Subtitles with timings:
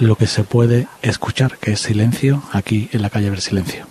[0.00, 3.86] lo que se puede escuchar, que es silencio, aquí en la calle Ver Silencio.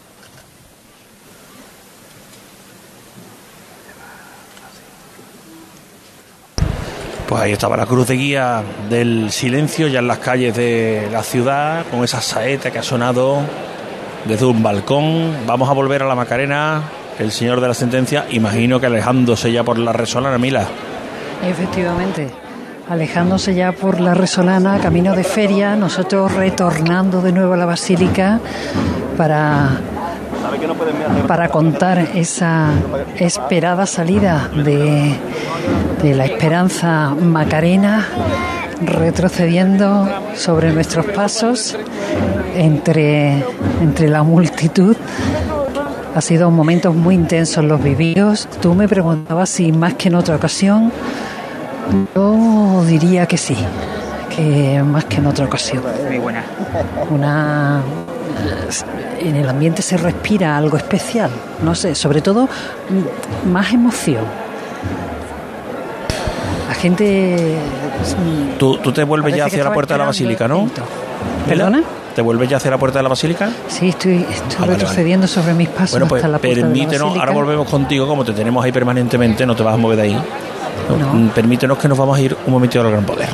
[7.28, 11.24] Pues ahí estaba la cruz de guía del silencio ya en las calles de la
[11.24, 13.42] ciudad, con esa saeta que ha sonado
[14.26, 15.36] desde un balcón.
[15.46, 16.84] Vamos a volver a la Macarena,
[17.20, 20.68] el señor de la sentencia, imagino que alejándose ya por la resolana, Mila.
[21.46, 22.32] Efectivamente,
[22.90, 28.40] alejándose ya por la resolana, camino de feria, nosotros retornando de nuevo a la basílica
[29.18, 29.80] para
[31.28, 32.70] para contar esa
[33.18, 35.14] esperada salida de,
[36.02, 38.08] de la esperanza macarena,
[38.82, 41.78] retrocediendo sobre nuestros pasos
[42.56, 43.44] entre,
[43.82, 44.96] entre la multitud.
[46.16, 48.48] Ha sido momentos muy intensos los vividos.
[48.62, 50.92] Tú me preguntabas si más que en otra ocasión.
[52.16, 53.56] Yo diría que sí,
[54.36, 55.84] que más que en otra ocasión.
[56.08, 56.44] Muy buena.
[57.10, 57.82] Una
[59.20, 61.32] en el ambiente se respira algo especial,
[61.64, 62.48] no sé, sobre todo
[63.52, 64.24] más emoción.
[66.68, 67.56] La gente.
[68.60, 70.70] Tú, tú te vuelves ya hacia la puerta de la basílica, ¿no?
[71.48, 71.82] ¿Perdona?
[72.14, 73.50] ¿Te vuelves ya hacia la puerta de la basílica?
[73.68, 76.92] Sí, estoy, estoy Ah, vale, retrocediendo sobre mis pasos Bueno, pues hasta la puerta permítenos,
[76.92, 77.28] de la basílica.
[77.28, 80.18] ahora volvemos contigo, como te tenemos ahí permanentemente, no te vas a mover de ahí.
[80.90, 81.14] No.
[81.14, 83.30] Mm, Permítenos que nos vamos a ir un momentito al Gran Poder.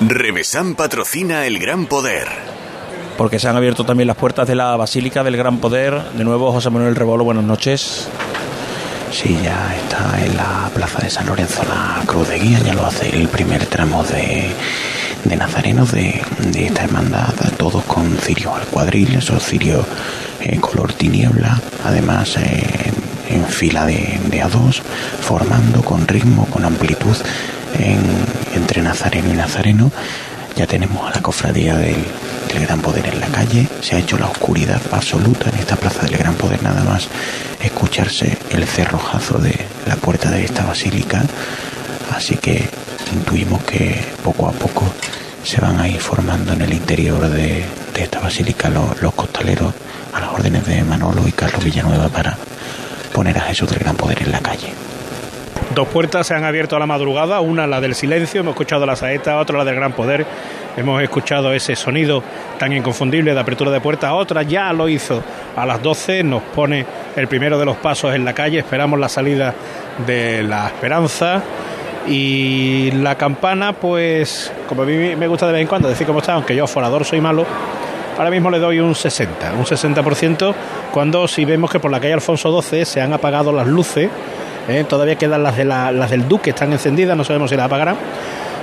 [0.00, 2.28] Remesan patrocina el Gran Poder.
[3.16, 6.00] Porque se han abierto también las puertas de la Basílica del Gran Poder.
[6.12, 8.08] De nuevo, José Manuel Rebolo, buenas noches.
[9.10, 12.84] Sí, ya está en la plaza de San Lorenzo la cruz de guía, ya lo
[12.84, 14.50] hace el primer tramo de,
[15.24, 19.86] de nazarenos de, de esta hermandad, todos con cirios al cuadril, esos cirios
[20.40, 22.92] eh, color tiniebla, además eh,
[23.28, 24.82] en fila de, de a dos,
[25.20, 27.16] formando con ritmo, con amplitud
[27.78, 29.90] en- entre nazareno y nazareno.
[30.56, 31.96] Ya tenemos a la cofradía del,
[32.48, 33.66] del Gran Poder en la calle.
[33.82, 37.08] Se ha hecho la oscuridad absoluta en esta plaza del Gran Poder, nada más
[37.62, 39.54] escucharse el cerrojazo de
[39.86, 41.22] la puerta de esta basílica.
[42.16, 42.68] Así que
[43.12, 44.84] intuimos que poco a poco
[45.44, 47.64] se van a ir formando en el interior de,
[47.94, 49.74] de esta basílica los, los costaleros
[50.14, 52.36] a las órdenes de Manolo y Carlos Villanueva para
[53.16, 54.74] poner a Jesús del Gran Poder en la calle.
[55.74, 58.94] Dos puertas se han abierto a la madrugada, una la del silencio, hemos escuchado la
[58.94, 60.26] saeta, otra la del gran poder,
[60.76, 62.22] hemos escuchado ese sonido
[62.58, 65.22] tan inconfundible de apertura de puerta, otra ya lo hizo
[65.56, 66.84] a las 12, nos pone
[67.16, 69.54] el primero de los pasos en la calle, esperamos la salida
[70.06, 71.42] de la esperanza
[72.06, 76.18] y la campana, pues como a mí me gusta de vez en cuando decir cómo
[76.18, 77.46] está, aunque yo forador soy malo,
[78.18, 80.54] Ahora mismo le doy un 60, un 60%,
[80.90, 84.08] cuando si vemos que por la calle Alfonso XII se han apagado las luces,
[84.68, 84.84] ¿eh?
[84.88, 87.96] todavía quedan las, de la- las del Duque, están encendidas, no sabemos si las apagarán.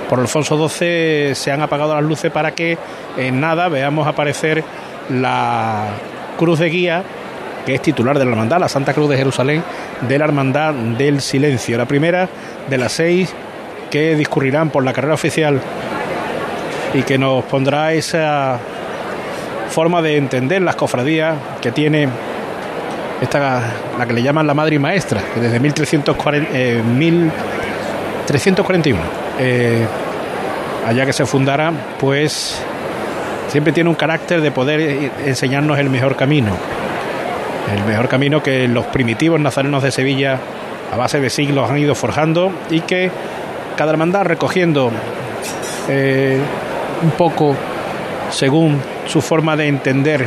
[0.08, 2.76] Por Alfonso XII se han apagado las luces para que
[3.16, 4.64] en nada veamos aparecer
[5.08, 5.86] la
[6.36, 7.02] cruz de guía,
[7.64, 9.62] que es titular de la hermandad, la Santa Cruz de Jerusalén,
[10.06, 11.78] de la Hermandad del Silencio.
[11.78, 12.28] La primera
[12.68, 13.32] de las seis
[13.90, 15.60] que discurrirán por la carrera oficial
[16.92, 18.58] y que nos pondrá esa
[19.68, 22.08] forma de entender las cofradías que tiene
[23.20, 23.62] esta
[23.98, 29.00] la que le llaman la madre y maestra que desde 1340, eh, 1341
[29.38, 29.86] eh,
[30.86, 32.60] allá que se fundara pues
[33.48, 36.56] siempre tiene un carácter de poder enseñarnos el mejor camino.
[37.72, 40.38] El mejor camino que los primitivos nazarenos de Sevilla
[40.92, 43.10] a base de siglos han ido forjando y que
[43.76, 44.90] cada hermandad recogiendo
[45.88, 46.38] eh,
[47.02, 47.56] un poco
[48.30, 50.26] según su forma de entender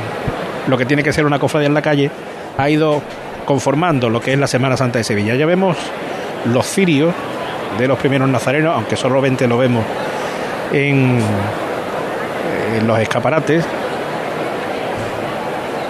[0.68, 2.12] lo que tiene que ser una cofradía en la calle,
[2.58, 3.02] ha ido
[3.46, 5.36] conformando lo que es la Semana Santa de Sevilla.
[5.36, 5.78] Ya vemos
[6.46, 7.14] los cirios
[7.78, 9.86] de los primeros nazarenos, aunque solamente lo vemos
[10.74, 11.20] en,
[12.78, 13.66] en los escaparates,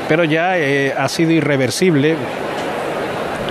[0.08, 2.16] pero ya eh, ha sido irreversible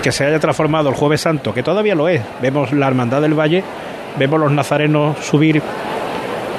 [0.01, 2.21] que se haya transformado el Jueves Santo, que todavía lo es.
[2.41, 3.63] Vemos la Hermandad del Valle,
[4.17, 5.61] vemos los nazarenos subir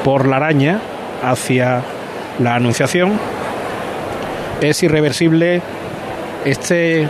[0.05, 0.81] por la araña
[1.23, 1.83] hacia
[2.39, 3.19] la Anunciación.
[4.61, 5.63] Es irreversible
[6.45, 7.09] este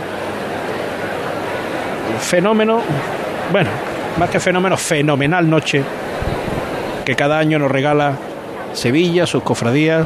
[2.19, 2.81] fenómeno,
[3.51, 3.69] bueno,
[4.17, 5.83] más que fenómeno, fenomenal noche
[7.05, 8.13] que cada año nos regala
[8.73, 10.05] Sevilla, sus cofradías.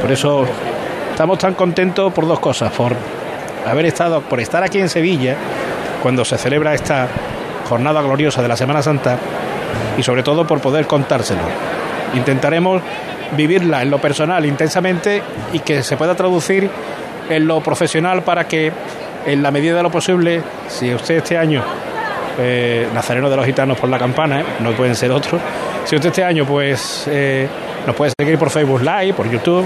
[0.00, 0.46] Por eso
[1.10, 2.94] estamos tan contentos por dos cosas, por
[3.66, 5.36] haber estado, por estar aquí en Sevilla
[6.02, 7.08] cuando se celebra esta
[7.68, 9.16] jornada gloriosa de la Semana Santa
[9.96, 11.42] y sobre todo por poder contárselo.
[12.14, 12.82] Intentaremos
[13.32, 15.22] vivirla en lo personal intensamente
[15.52, 16.70] y que se pueda traducir
[17.28, 18.72] en lo profesional para que
[19.26, 21.62] en la medida de lo posible, si usted este año,
[22.38, 24.44] eh, Nazareno de los Gitanos por la campana, ¿eh?
[24.60, 25.40] no pueden ser otros,
[25.84, 27.48] si usted este año pues eh,
[27.86, 29.64] Nos puede seguir por Facebook Live, por YouTube.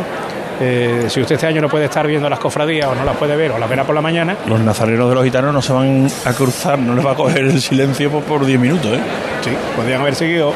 [0.61, 3.37] Eh, si usted este año no puede estar viendo las cofradías o no las puede
[3.37, 4.37] ver o las verá por la mañana.
[4.49, 7.45] Los nazarenos de los gitanos no se van a cruzar, no les va a coger
[7.45, 9.01] el silencio por 10 minutos, ¿eh?
[9.43, 10.53] Sí, podrían haber seguido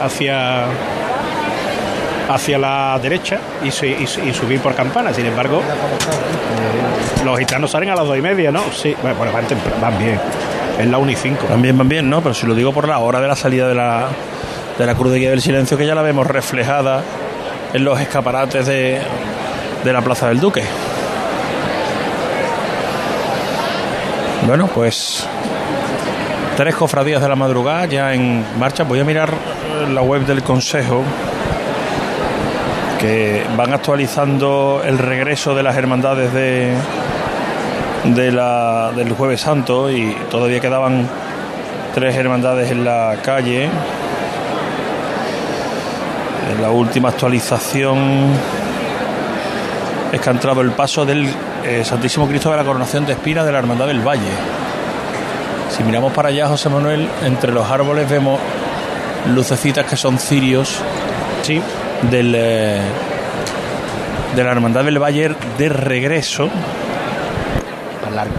[0.00, 0.66] hacia
[2.28, 5.12] hacia la derecha y, subir por campana.
[5.12, 5.62] Sin embargo,
[7.24, 8.62] los gitanos salen a las dos y media, ¿no?
[8.72, 9.44] Sí, bueno, van,
[9.80, 10.20] van bien.
[10.78, 11.46] Es la 1 y 5.
[11.48, 12.20] Van bien, van bien, ¿no?
[12.20, 14.08] Pero si lo digo por la hora de la salida de la,
[14.76, 17.02] de la Cruz del Silencio, que ya la vemos reflejada
[17.72, 19.00] en los escaparates de,
[19.84, 20.64] de la Plaza del Duque.
[24.46, 25.26] Bueno, pues
[26.56, 28.84] tres cofradías de la madrugada ya en marcha.
[28.84, 29.32] Voy a mirar
[29.88, 31.02] la web del Consejo
[33.56, 36.72] van actualizando el regreso de las hermandades de,
[38.32, 41.08] la, del Jueves Santo y todavía quedaban
[41.94, 43.68] tres hermandades en la calle.
[46.52, 48.32] En la última actualización
[50.12, 51.28] es que ha entrado el paso del
[51.64, 54.32] eh, Santísimo Cristo de la Coronación de Espina de la Hermandad del Valle.
[55.70, 58.38] Si miramos para allá, José Manuel, entre los árboles vemos
[59.34, 60.80] lucecitas que son cirios
[61.42, 61.60] sí.
[62.10, 62.80] Del, eh,
[64.34, 66.50] de la Hermandad del Valle de regreso
[68.14, 68.34] largo.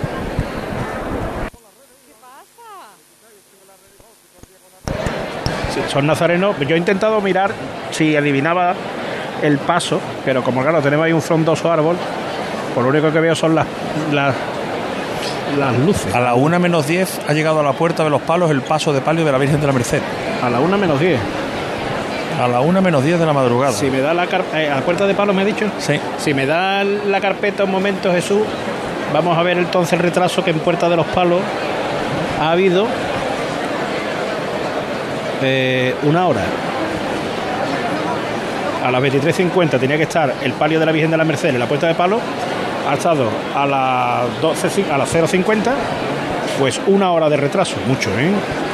[5.89, 6.56] son nazarenos.
[6.67, 7.51] Yo he intentado mirar
[7.91, 8.73] si adivinaba
[9.41, 11.95] el paso, pero como claro, tenemos ahí un frondoso árbol,
[12.73, 13.67] por lo único que veo son las,
[14.12, 14.33] las,
[15.57, 16.13] las luces.
[16.15, 18.94] A la una menos 10 ha llegado a la puerta de los palos el paso
[18.94, 20.01] de palio de la Virgen de la Merced.
[20.41, 21.19] A la una menos 10.
[22.42, 23.72] A la una menos 10 de la madrugada.
[23.72, 25.70] Si me da la eh, a la puerta de palos me ha dicho.
[25.80, 26.00] Sí.
[26.18, 28.42] Si me da la carpeta un momento, Jesús,
[29.16, 31.40] Vamos a ver entonces el retraso que en Puerta de los Palos
[32.42, 32.86] ha habido
[35.42, 36.42] eh, una hora.
[38.84, 41.60] A las 23.50 tenía que estar el palio de la Virgen de la Merced en
[41.60, 42.20] la Puerta de Palos.
[42.90, 45.72] Ha estado a las 12, a las 0.50,
[46.60, 47.78] pues una hora de retraso.
[47.88, 48.30] Mucho, ¿eh?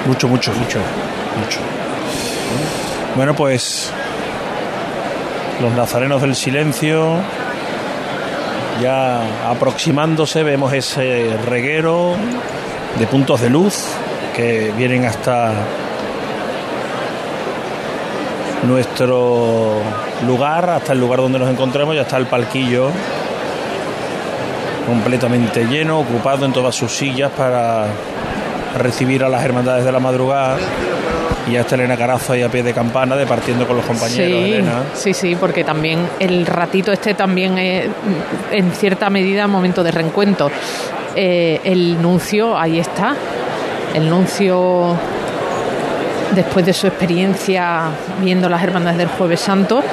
[0.08, 0.80] Mucho, mucho, mucho,
[1.40, 1.60] mucho.
[3.16, 3.92] Bueno, pues
[5.62, 7.18] los nazarenos del silencio
[8.81, 12.16] ya aproximándose vemos ese reguero
[12.98, 13.86] de puntos de luz
[14.34, 15.52] que vienen hasta
[18.63, 19.81] nuestro
[20.25, 22.92] lugar, hasta el lugar donde nos encontramos, ya está el palquillo
[24.88, 27.88] completamente lleno, ocupado en todas sus sillas para
[28.78, 30.58] recibir a las hermandades de la madrugada
[31.49, 34.27] y hasta Elena Carazo ahí a pie de campana, departiendo con los compañeros.
[34.27, 34.83] Sí, Elena.
[34.93, 37.88] sí, sí, porque también el ratito este también es
[38.51, 40.51] en cierta medida momento de reencuentro.
[41.15, 43.15] Eh, el nuncio, ahí está,
[43.93, 44.95] el nuncio
[46.35, 47.89] después de su experiencia
[48.21, 49.83] viendo las hermandades del Jueves Santo,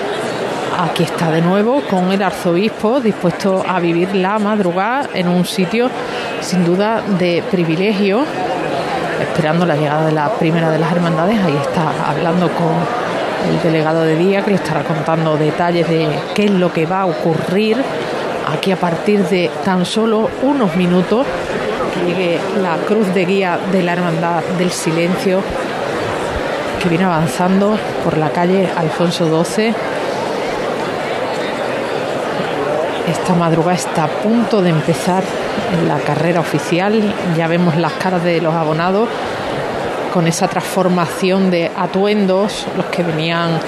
[0.78, 5.90] aquí está de nuevo con el arzobispo dispuesto a vivir la madrugada en un sitio
[6.40, 8.24] sin duda de privilegio
[9.20, 11.38] esperando la llegada de la primera de las hermandades.
[11.40, 12.74] Ahí está hablando con
[13.48, 17.02] el delegado de día que le estará contando detalles de qué es lo que va
[17.02, 17.76] a ocurrir
[18.52, 21.26] aquí a partir de tan solo unos minutos
[21.94, 25.42] que llegue la cruz de guía de la hermandad del silencio
[26.82, 29.74] que viene avanzando por la calle Alfonso XII.
[33.08, 35.22] Esta madrugada está a punto de empezar
[35.86, 37.14] la carrera oficial.
[37.38, 39.08] Ya vemos las caras de los abonados
[40.12, 43.58] con esa transformación de atuendos, los que venían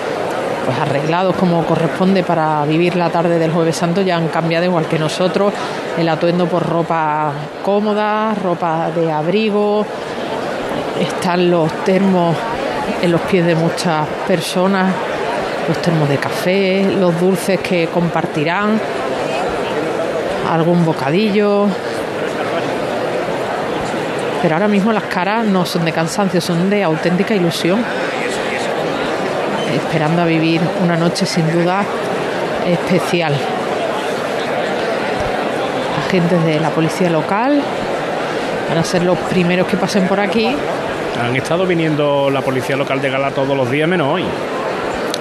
[0.66, 4.84] pues arreglados como corresponde para vivir la tarde del jueves santo ya han cambiado igual
[4.84, 5.54] que nosotros.
[5.96, 7.32] El atuendo por ropa
[7.64, 9.86] cómoda ropa de abrigo.
[11.00, 12.36] Están los termos
[13.00, 14.92] en los pies de muchas personas
[15.68, 18.80] los termos de café los dulces que compartirán
[20.50, 21.68] algún bocadillo
[24.42, 27.84] pero ahora mismo las caras no son de cansancio, son de auténtica ilusión,
[29.74, 31.84] esperando a vivir una noche sin duda
[32.66, 33.34] especial.
[36.06, 37.60] Agentes de la policía local
[38.68, 40.56] van a ser los primeros que pasen por aquí.
[41.22, 44.24] Han estado viniendo la policía local de Gala todos los días, menos hoy.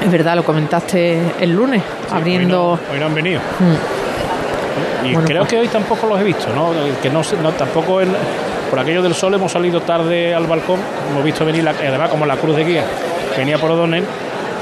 [0.01, 2.79] Es verdad, lo comentaste el lunes, abriendo.
[2.89, 3.41] Hoy no, han venido.
[3.59, 3.98] Mm.
[5.03, 6.71] Y creo pues que hoy tampoco los he visto, ¿no?
[7.01, 8.09] Que no, no tampoco el,
[8.69, 10.79] por aquello del sol hemos salido tarde al balcón,
[11.11, 12.83] hemos visto venir, la, además como la cruz de guía
[13.37, 14.03] venía por O'Donnell,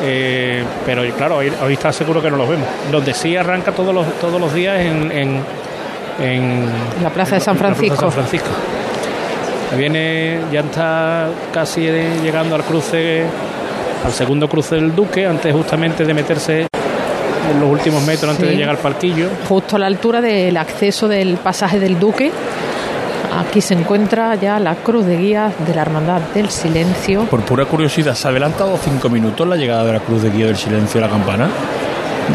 [0.01, 2.67] eh, pero claro, hoy, está seguro que no los vemos.
[2.91, 6.65] Donde sí arranca todos los, todos los días en, en,
[7.01, 7.95] la Plaza de San Francisco.
[7.95, 8.49] San Francisco.
[9.77, 13.25] Viene, ya está casi llegando al cruce
[14.05, 16.67] al segundo cruce del Duque, antes justamente de meterse
[17.51, 18.51] en los últimos metros antes Sí.
[18.51, 19.27] de llegar al parquillo.
[19.47, 22.31] Justo a la altura del acceso del pasaje del Duque.
[23.37, 27.25] Aquí se encuentra ya la cruz de guía de la Hermandad del Silencio.
[27.25, 30.47] Por pura curiosidad, ¿se ha adelantado cinco minutos la llegada de la Cruz de Guía
[30.47, 31.47] del Silencio a la campana?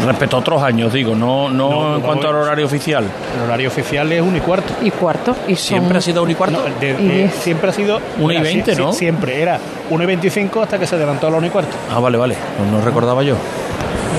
[0.07, 3.03] Respecto a otros años, digo, no, no, No, en cuanto al horario oficial.
[3.37, 4.73] El horario oficial es 1 y cuarto.
[4.81, 5.35] Y cuarto.
[5.47, 6.57] Y son- ¿Siempre ha sido un y cuarto?
[6.57, 7.33] No, de- Y de- diez.
[7.35, 8.91] siempre ha sido Una y era, veinte, sí, ¿no?
[8.93, 9.59] sí, siempre era
[9.91, 11.75] 1 y 25 hasta que se adelantó a la 1 y cuarto.
[11.93, 12.35] Ah, vale, vale,
[12.71, 13.35] no, no recordaba yo.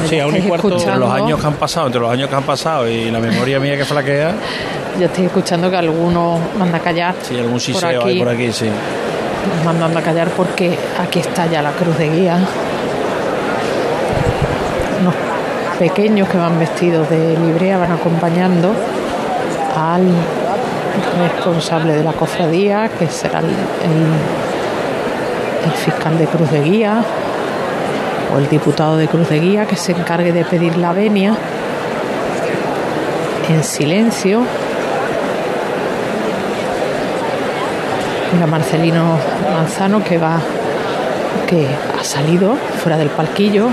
[0.08, 0.66] Sí, a 1 y cuarto.
[0.68, 1.06] Entre escuchando.
[1.06, 3.76] los años que han pasado, entre los años que han pasado y la memoria mía
[3.76, 4.32] que flaquea,
[4.98, 7.14] Yo estoy escuchando que algunos mandan a callar.
[7.22, 8.68] sí, algún por siseo aquí, hay por aquí, sí.
[9.64, 12.38] Mandando a callar porque aquí está ya la cruz de guía.
[15.00, 15.14] Unos
[15.78, 18.72] pequeños que van vestidos de librea van acompañando
[19.76, 20.02] al
[21.18, 24.14] responsable de la cofradía, que será el, el-
[25.64, 27.02] el fiscal de cruz de guía
[28.38, 31.34] el diputado de cruz de guía que se encargue de pedir la venia
[33.48, 34.42] en silencio.
[38.32, 39.18] Mira Marcelino
[39.52, 40.40] Manzano que va,
[41.46, 43.68] que ha salido fuera del palquillo,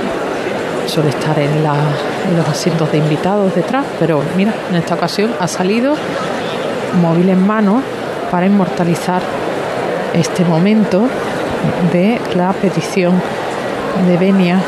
[0.85, 5.47] suele estar en, en los asientos de invitados detrás, pero mira, en esta ocasión ha
[5.47, 5.95] salido
[7.01, 7.81] móvil en mano
[8.29, 9.21] para inmortalizar
[10.13, 11.07] este momento
[11.91, 13.21] de la petición
[14.07, 14.60] de venia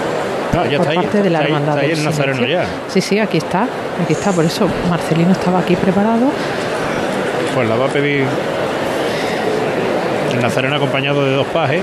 [0.55, 2.65] Ah, ya por está ahí, parte de la está ahí, está ahí el Nazareno ya.
[2.87, 3.63] Sí, sí, aquí está,
[4.03, 6.27] aquí está, por eso Marcelino estaba aquí preparado.
[7.55, 8.25] Pues la va a pedir
[10.33, 11.81] el Nazareno acompañado de dos pajes.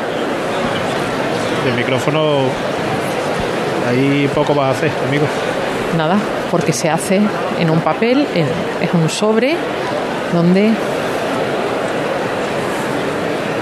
[1.69, 2.43] El micrófono
[3.89, 5.27] ahí poco vas a hacer, amigo.
[5.97, 6.17] Nada,
[6.53, 7.21] porque se hace
[7.59, 8.47] en un papel, en-
[8.87, 9.57] es un sobre
[10.33, 10.71] donde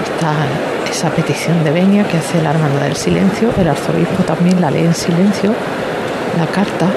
[0.03, 0.33] está
[0.99, 3.51] esa petición de venia que hace la Hermandad del Silencio.
[3.57, 5.53] El arzobispo también la lee en silencio,
[6.37, 6.87] la carta.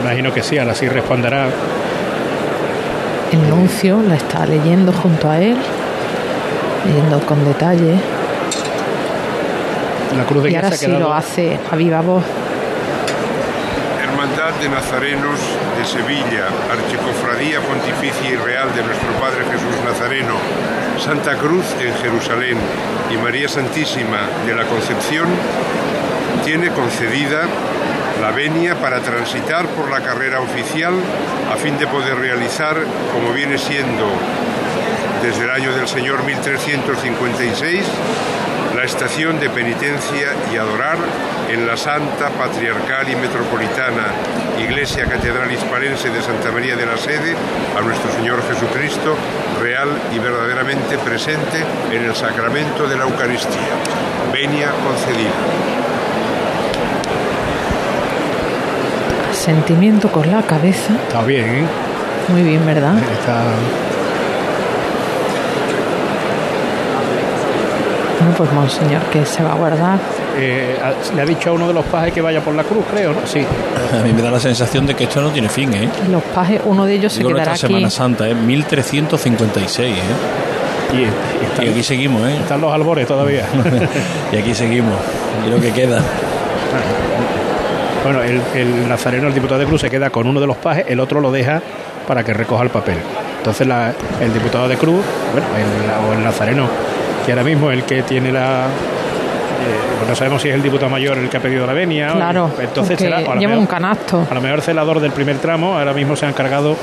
[0.00, 1.48] Imagino que sí, ahora sí responderá.
[3.32, 5.58] El nuncio la está leyendo junto a él,
[6.86, 7.96] leyendo con detalle.
[10.16, 12.24] La cruz de Y ahora se ha sí lo hace a viva voz.
[14.02, 15.38] Hermandad de Nazarenos
[15.76, 20.36] de Sevilla, Archicofradía Pontificia y Real de nuestro Padre Jesús Nazareno,
[20.98, 22.56] Santa Cruz en Jerusalén
[23.12, 25.26] y María Santísima de la Concepción,
[26.44, 27.46] tiene concedida
[28.20, 30.94] la venia para transitar por la carrera oficial
[31.52, 32.76] a fin de poder realizar,
[33.12, 34.06] como viene siendo
[35.22, 37.84] desde el año del Señor 1356,
[38.76, 40.98] la estación de penitencia y adorar
[41.48, 44.06] en la Santa Patriarcal y Metropolitana
[44.58, 47.34] Iglesia Catedral Hispalense de Santa María de la Sede
[47.76, 49.16] a nuestro Señor Jesucristo,
[49.60, 53.74] real y verdaderamente presente en el sacramento de la Eucaristía.
[54.32, 55.30] Venia concedida.
[59.32, 60.94] Sentimiento con la cabeza.
[61.08, 61.64] Está bien, ¿eh?
[62.28, 62.96] Muy bien, ¿verdad?
[63.12, 63.42] Está...
[68.24, 69.98] Bueno, pues monseñor, que se va a guardar.
[70.38, 70.76] eh,
[71.14, 73.18] le ha dicho a uno de los pajes que vaya por la cruz, creo, ¿no?
[73.26, 73.40] Sí.
[73.40, 75.88] A mí me da la sensación de que esto no tiene fin, ¿eh?
[76.10, 77.74] Los pajes, uno de ellos se Digo quedará nuestra aquí.
[77.74, 78.34] Semana Santa, ¿eh?
[78.34, 80.00] 1356, ¿eh?
[80.92, 81.04] Y, y Y
[81.44, 82.36] están, aquí seguimos, ¿eh?
[82.40, 83.44] están los albores todavía.
[84.32, 84.94] Y aquí seguimos.
[85.46, 86.00] Y lo que queda.
[88.02, 90.84] Bueno, el, el nazareno, el diputado de Cruz, se queda con uno de los pajes,
[90.88, 91.60] el otro lo deja
[92.06, 92.96] para que recoja el papel.
[93.38, 95.00] Entonces la- el diputado de Cruz,
[95.32, 96.66] bueno, el, o el nazareno,
[97.24, 98.66] que ahora mismo el que tiene la...
[98.66, 102.12] eh, no sabemos si es el diputado mayor el que ha pedido la venia.
[102.12, 104.26] o- Claro, entonces será, o a lo lleva mejor- un canasto.
[104.30, 106.76] A lo mejor el celador del primer tramo ahora mismo se ha encargado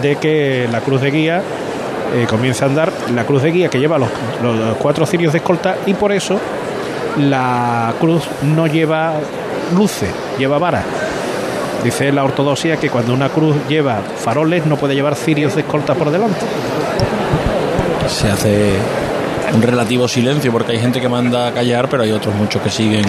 [0.00, 1.42] de que la cruz de guía
[2.14, 2.92] eh, comience a andar.
[3.14, 4.08] La cruz de guía que lleva los,
[4.42, 6.38] los cuatro cirios de escolta y por eso
[7.18, 9.14] la cruz no lleva
[9.76, 10.84] luces, lleva varas.
[11.82, 15.94] Dice la ortodoxia que cuando una cruz lleva faroles no puede llevar cirios de escolta
[15.94, 16.40] por delante.
[18.08, 18.72] Se hace
[19.54, 22.70] un relativo silencio porque hay gente que manda a callar, pero hay otros muchos que
[22.70, 23.04] siguen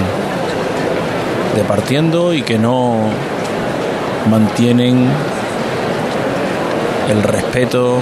[1.55, 3.09] departiendo y que no
[4.29, 5.09] mantienen
[7.09, 7.99] el respeto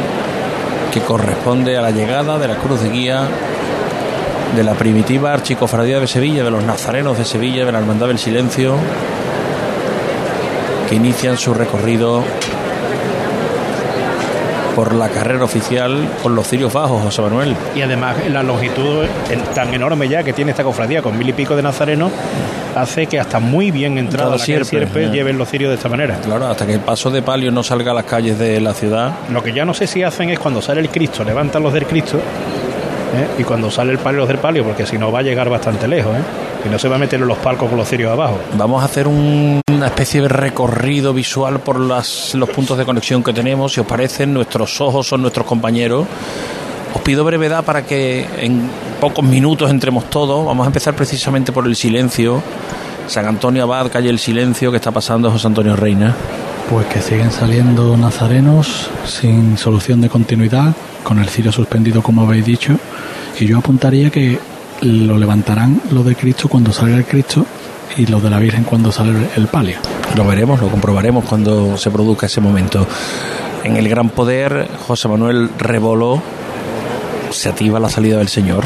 [0.91, 3.27] que corresponde a la llegada de la cruz de guía
[4.55, 8.17] de la primitiva archicofradía de Sevilla, de los nazarenos de Sevilla, de la Hermandad del
[8.17, 8.75] Silencio,
[10.89, 12.23] que inician su recorrido
[14.77, 17.55] por la carrera oficial con los cirios bajos, José Manuel.
[17.75, 19.07] Y además la longitud
[19.55, 22.11] tan enorme ya que tiene esta cofradía con mil y pico de nazarenos
[22.75, 25.09] hace que hasta muy bien entrada la Sierpe eh.
[25.09, 26.19] lleven los cirios de esta manera.
[26.23, 29.13] Claro, hasta que el paso de palio no salga a las calles de la ciudad.
[29.31, 31.87] Lo que ya no sé si hacen es cuando sale el Cristo, levantan los del
[31.87, 33.27] Cristo, ¿eh?
[33.39, 35.87] y cuando sale el palio los del palio, porque si no va a llegar bastante
[35.87, 36.15] lejos.
[36.15, 36.46] ¿eh?
[36.67, 38.39] Y no se va a meter en los palcos con los cirios abajo.
[38.57, 43.23] Vamos a hacer un- una especie de recorrido visual por las- los puntos de conexión
[43.23, 43.73] que tenemos.
[43.73, 46.05] Si os parece, nuestros ojos son nuestros compañeros.
[46.93, 48.69] Os pido brevedad para que en
[48.99, 50.45] pocos minutos entremos todos.
[50.45, 52.41] Vamos a empezar precisamente por el silencio.
[53.07, 56.13] San Antonio Abad, calle El Silencio, que está pasando José Antonio Reina.
[56.69, 62.43] Pues que siguen saliendo nazarenos sin solución de continuidad, con el cirio suspendido como habéis
[62.45, 62.73] dicho,
[63.39, 64.37] y yo apuntaría que
[64.81, 67.45] lo levantarán lo de Cristo cuando salga el Cristo
[67.95, 69.79] y lo de la Virgen cuando sale el palio.
[70.15, 72.87] Lo veremos, lo comprobaremos cuando se produzca ese momento.
[73.63, 76.21] En el Gran Poder, José Manuel Rebolo
[77.29, 78.63] se activa la salida del Señor.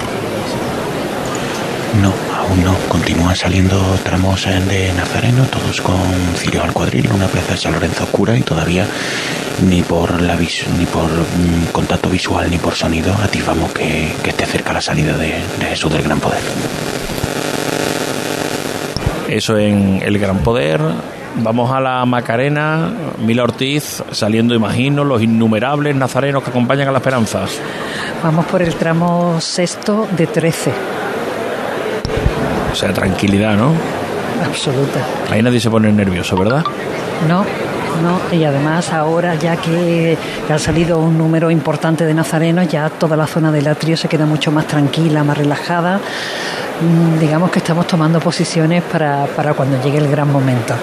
[2.02, 2.14] No,
[2.52, 2.76] aún no.
[2.90, 5.98] Continúan saliendo tramos de Nazareno, todos con
[6.36, 8.86] cirio al cuadril, una plaza de San Lorenzo oscura y todavía
[9.68, 14.30] ni por la vis- ni por mm, contacto visual ni por sonido atisbamos que, que
[14.32, 15.28] esté cerca la salida de,
[15.60, 16.40] de Jesús del Gran Poder.
[19.30, 20.82] Eso en el Gran Poder.
[21.38, 26.98] Vamos a la Macarena, Mila Ortiz saliendo, imagino, los innumerables nazarenos que acompañan a la
[26.98, 27.46] Esperanza.
[28.22, 30.72] Vamos por el tramo sexto de 13.
[32.72, 33.72] O sea, tranquilidad, ¿no?
[34.46, 35.00] Absoluta.
[35.30, 36.64] Ahí nadie se pone nervioso, ¿verdad?
[37.28, 37.46] No,
[38.02, 40.18] no, y además ahora ya que
[40.50, 44.26] ha salido un número importante de nazarenos, ya toda la zona del atrio se queda
[44.26, 45.98] mucho más tranquila, más relajada.
[46.82, 50.74] Mm, Digamos que estamos tomando posiciones para, para cuando llegue el gran momento.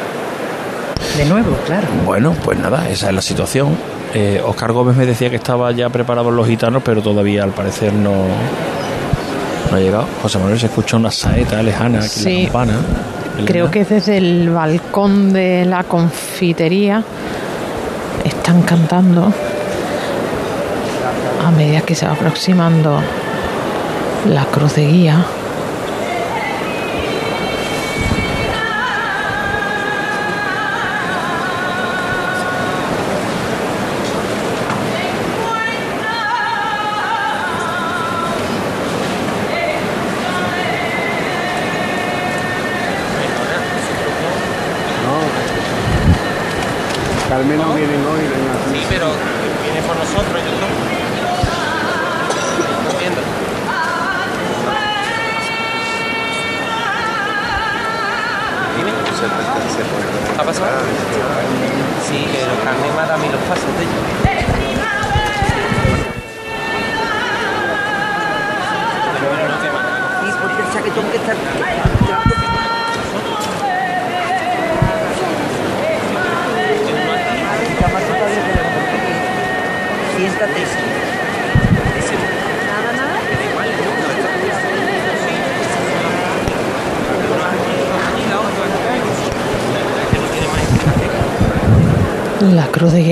[1.16, 1.88] De nuevo, claro.
[2.04, 3.76] Bueno, pues nada, esa es la situación.
[4.14, 7.92] Eh, Oscar Gómez me decía que estaba ya preparados los gitanos, pero todavía al parecer
[7.92, 8.12] no,
[9.70, 10.06] no ha llegado.
[10.22, 12.36] José Manuel se escucha una saeta lejana aquí en Sí.
[12.38, 12.74] la campana.
[13.46, 17.04] Creo que es desde el balcón de la confitería
[18.24, 19.32] están cantando
[21.46, 23.00] a medida que se va aproximando
[24.28, 25.24] la cruz de guía.
[47.38, 47.77] Carmen no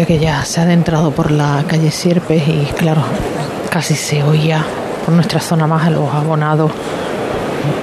[0.05, 3.03] Que ya se ha adentrado por la calle Sierpes y claro,
[3.71, 4.63] casi se oía
[5.05, 6.71] por nuestra zona más a los abonados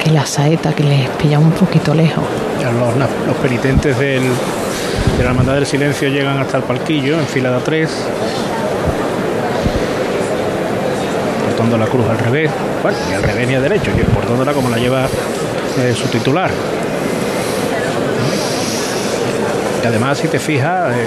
[0.01, 2.23] que la saeta que les pilla un poquito lejos.
[2.61, 4.21] Los, los penitentes de
[5.17, 7.89] la Hermandad del Silencio llegan hasta el palquillo en fila de a tres,
[11.45, 14.69] portando la cruz al revés, bueno, ni al revés ni al derecho, y portándola como
[14.69, 15.07] la lleva
[15.79, 16.51] eh, su titular.
[19.83, 21.05] Y además, si te fijas, eh,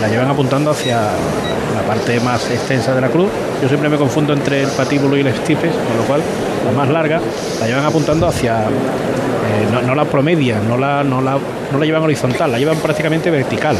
[0.00, 3.28] la llevan apuntando hacia la parte más extensa de la cruz.
[3.62, 6.22] Yo siempre me confundo entre el patíbulo y el estipes, con lo cual
[6.64, 7.20] la más larga
[7.60, 8.62] la llevan apuntando hacia.
[8.62, 11.38] eh, no, la promedian, no la, no, la,
[11.72, 13.76] no la llevan horizontal, la llevan prácticamente vertical.
[13.76, 13.78] ¿eh?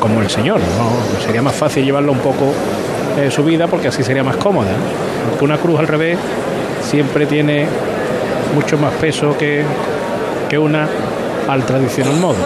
[0.00, 0.60] Como el Señor.
[1.24, 2.52] Sería más fácil llevarlo un poco
[3.18, 4.72] eh, subida porque así sería más cómoda.
[5.30, 6.18] Porque una cruz al revés
[6.82, 7.66] siempre tiene
[8.54, 9.64] mucho más peso que,
[10.48, 10.88] que una
[11.48, 12.36] al tradicional modo.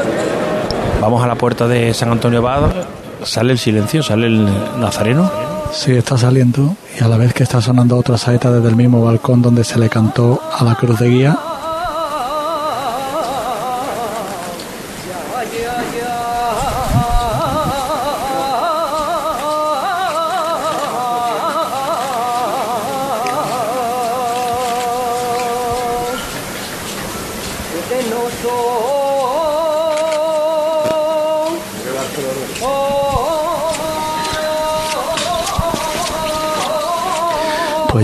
[1.01, 2.71] Vamos a la puerta de San Antonio Abad.
[3.23, 4.45] Sale el silencio, sale el
[4.81, 5.31] nazareno.
[5.73, 9.05] Sí, está saliendo y a la vez que está sonando otra saeta desde el mismo
[9.05, 11.39] balcón donde se le cantó a la cruz de guía,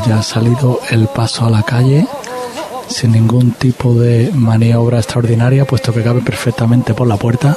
[0.06, 2.06] ya ha salido el paso a la calle
[2.88, 7.56] sin ningún tipo de maniobra extraordinaria, puesto que cabe perfectamente por la puerta.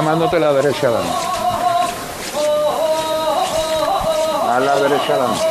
[0.00, 1.12] Llamándote la derecha adelante.
[4.48, 5.44] A la derecha adelante.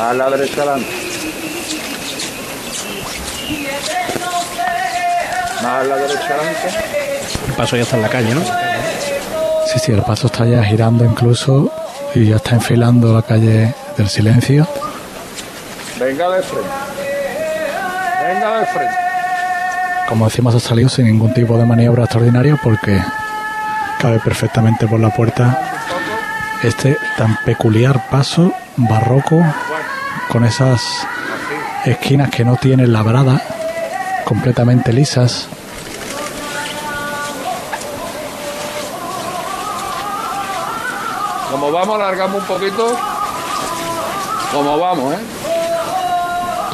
[0.00, 0.86] A la derecha adelante.
[5.56, 6.68] Más a la derecha adelante.
[7.48, 8.44] El paso ya está en la calle, ¿no?
[9.66, 11.72] Sí, sí, el paso está ya girando incluso
[12.14, 14.68] y ya está enfilando la calle del silencio.
[15.98, 16.68] Venga de frente.
[18.22, 18.94] Venga de frente.
[20.08, 23.02] Como decimos, ha salido sin ningún tipo de maniobra extraordinaria porque
[23.98, 25.58] cabe perfectamente por la puerta
[26.62, 29.42] este tan peculiar paso barroco
[30.30, 30.82] con esas
[31.84, 33.42] esquinas que no tienen labrada,
[34.24, 35.48] completamente lisas.
[41.50, 42.96] Como vamos, alargamos un poquito.
[44.52, 45.37] Como vamos, ¿eh?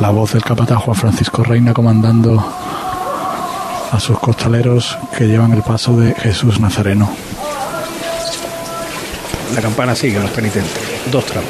[0.01, 2.45] La voz del capataz Juan Francisco Reina comandando
[3.93, 7.09] a sus costaleros que llevan el paso de Jesús Nazareno.
[9.55, 10.73] La campana sigue, los penitentes.
[11.13, 11.49] Dos tramos.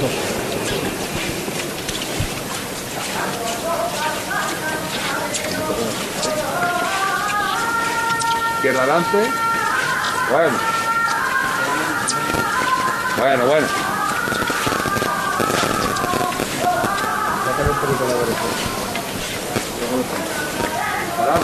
[8.56, 9.18] Izquierda adelante.
[10.30, 10.56] Bueno.
[13.16, 13.66] Bueno, bueno.
[17.44, 18.40] Sácale un poquito a la derecha.
[21.20, 21.43] Adelante.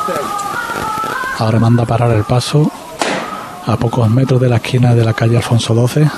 [1.38, 2.70] Ahora manda parar el paso
[3.66, 6.10] a pocos metros de la esquina de la calle Alfonso XII.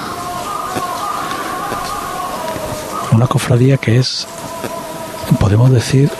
[3.12, 4.26] Una cofradía que es,
[5.38, 6.11] podemos decir,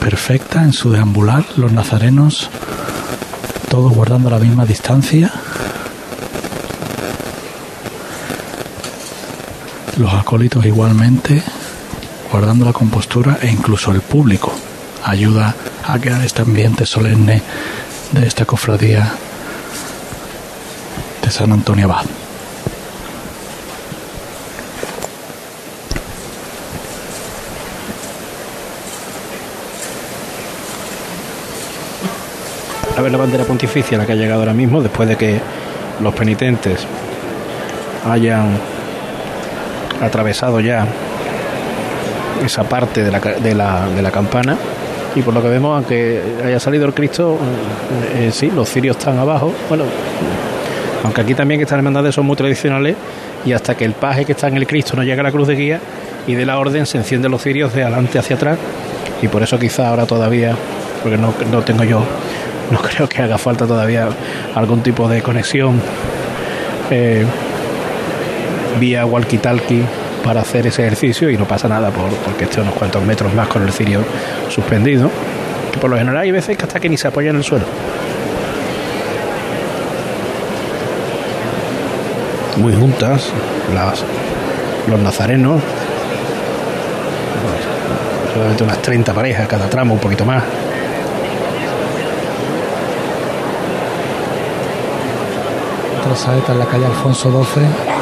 [0.00, 1.44] perfecta en su deambular.
[1.56, 2.50] Los nazarenos,
[3.70, 5.32] todos guardando la misma distancia.
[9.96, 11.42] Los acólitos igualmente,
[12.30, 14.52] guardando la compostura e incluso el público
[15.04, 15.54] ayuda
[15.86, 17.42] a crear este ambiente solemne
[18.12, 19.12] de esta cofradía
[21.22, 22.04] de San Antonio Abad.
[32.96, 35.40] A ver la bandera pontificia, la que ha llegado ahora mismo, después de que
[36.00, 36.86] los penitentes
[38.08, 38.58] hayan
[40.00, 40.86] atravesado ya
[42.44, 44.56] esa parte de la, de la, de la campana.
[45.14, 47.38] Y por lo que vemos, aunque haya salido el Cristo,
[48.14, 49.52] eh, eh, sí, los cirios están abajo.
[49.68, 49.84] Bueno,
[51.04, 52.96] aunque aquí también estas hermandades son muy tradicionales
[53.44, 55.46] y hasta que el paje que está en el Cristo no llega a la cruz
[55.46, 55.80] de guía
[56.26, 58.58] y de la orden se encienden los cirios de adelante hacia atrás
[59.22, 60.56] y por eso quizá ahora todavía,
[61.02, 62.02] porque no, no tengo yo,
[62.70, 64.08] no creo que haga falta todavía
[64.54, 65.80] algún tipo de conexión
[66.90, 67.24] eh,
[68.80, 69.82] vía walkie-talkie
[70.24, 73.46] para hacer ese ejercicio y no pasa nada por, porque esté unos cuantos metros más
[73.46, 74.00] con el cirio
[74.48, 75.10] suspendido.
[75.70, 77.66] Que por lo general hay veces que hasta que ni se apoya en el suelo.
[82.56, 83.30] Muy juntas
[83.74, 84.02] las,
[84.88, 85.60] los nazarenos.
[88.32, 90.42] Solamente unas 30 parejas cada tramo, un poquito más.
[96.00, 97.93] Otra saeta en la calle Alfonso XII.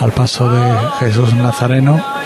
[0.00, 0.62] Al paso de
[1.00, 2.17] Jesús Nazareno.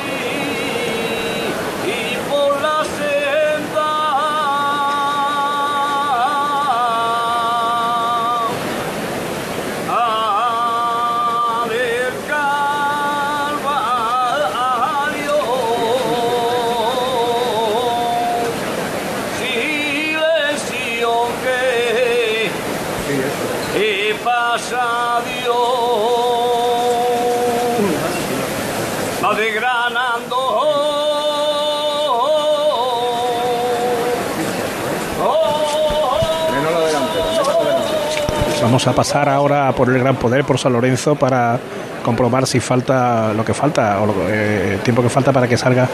[38.62, 41.58] Vamos a pasar ahora por el Gran Poder, por San Lorenzo, para
[42.04, 45.56] comprobar si falta lo que falta o lo- eh, el tiempo que falta para que
[45.56, 45.88] salga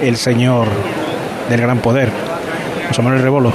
[0.00, 0.66] el Señor
[1.50, 2.10] del Gran Poder.
[2.88, 3.52] José Manuel Rebolo.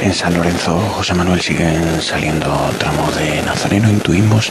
[0.00, 4.50] En San Lorenzo, José Manuel, siguen saliendo tramos de Nazareno, intuimos,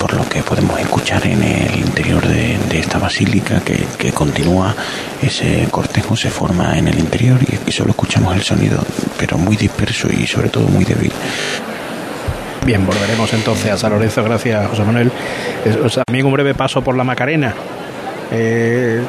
[0.00, 4.74] por lo que podemos escuchar en el interior de, esta basílica que, que continúa,
[5.22, 8.78] ese cortejo se forma en el interior y, solo escuchamos el sonido,
[9.18, 11.12] pero muy disperso y sobre todo muy débil.
[12.64, 15.12] Bien, volveremos entonces a San Lorenzo, gracias José Manuel.
[15.84, 17.54] O también un breve paso por la Macarena.
[18.32, 19.00] Eh,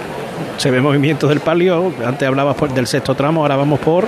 [0.58, 1.91] Se ve movimiento del palio.
[2.06, 4.08] Antes hablabas del sexto tramo, ahora vamos por.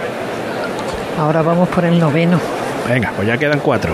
[1.18, 2.40] Ahora vamos por el noveno.
[2.88, 3.94] Venga, pues ya quedan cuatro.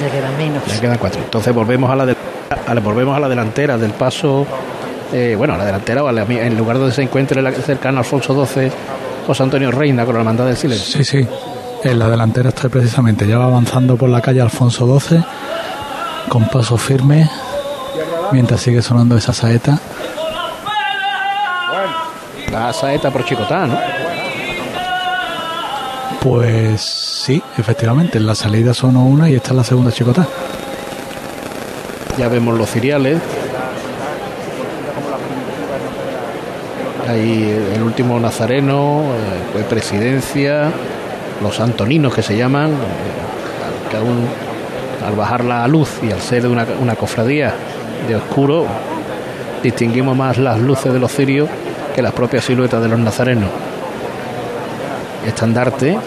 [0.00, 0.62] Ya queda menos.
[0.66, 1.20] Ya quedan cuatro.
[1.22, 2.16] Entonces volvemos a la, de-
[2.66, 4.46] a la- volvemos a la delantera del paso.
[5.12, 7.98] eh, bueno, a la delantera o a la- en lugar donde se encuentre la cercano
[7.98, 8.70] Alfonso XII,
[9.26, 11.04] José Antonio Reina con la hermandad del silencio.
[11.04, 11.28] Sí, sí.
[11.84, 13.26] En la delantera está precisamente.
[13.26, 15.22] Ya va avanzando por la calle Alfonso XII
[16.30, 17.28] con paso firme
[18.32, 19.78] mientras sigue sonando esa saeta.
[22.50, 23.78] La saeta por Chicotá, ¿no?
[26.22, 28.18] Pues sí, efectivamente.
[28.18, 30.24] En la salida sonó una y esta es la segunda chicota.
[32.16, 33.18] Ya vemos los ciriales.
[37.08, 40.70] Ahí el último nazareno, eh, fue presidencia,
[41.42, 44.24] los antoninos que se llaman, eh, que aún
[45.04, 47.52] al bajar la luz y al ser una, una cofradía
[48.06, 48.66] de oscuro,
[49.62, 51.48] distinguimos más las luces de los cirios
[51.94, 53.50] que las propias siluetas de los nazarenos.
[55.26, 55.98] Estandarte,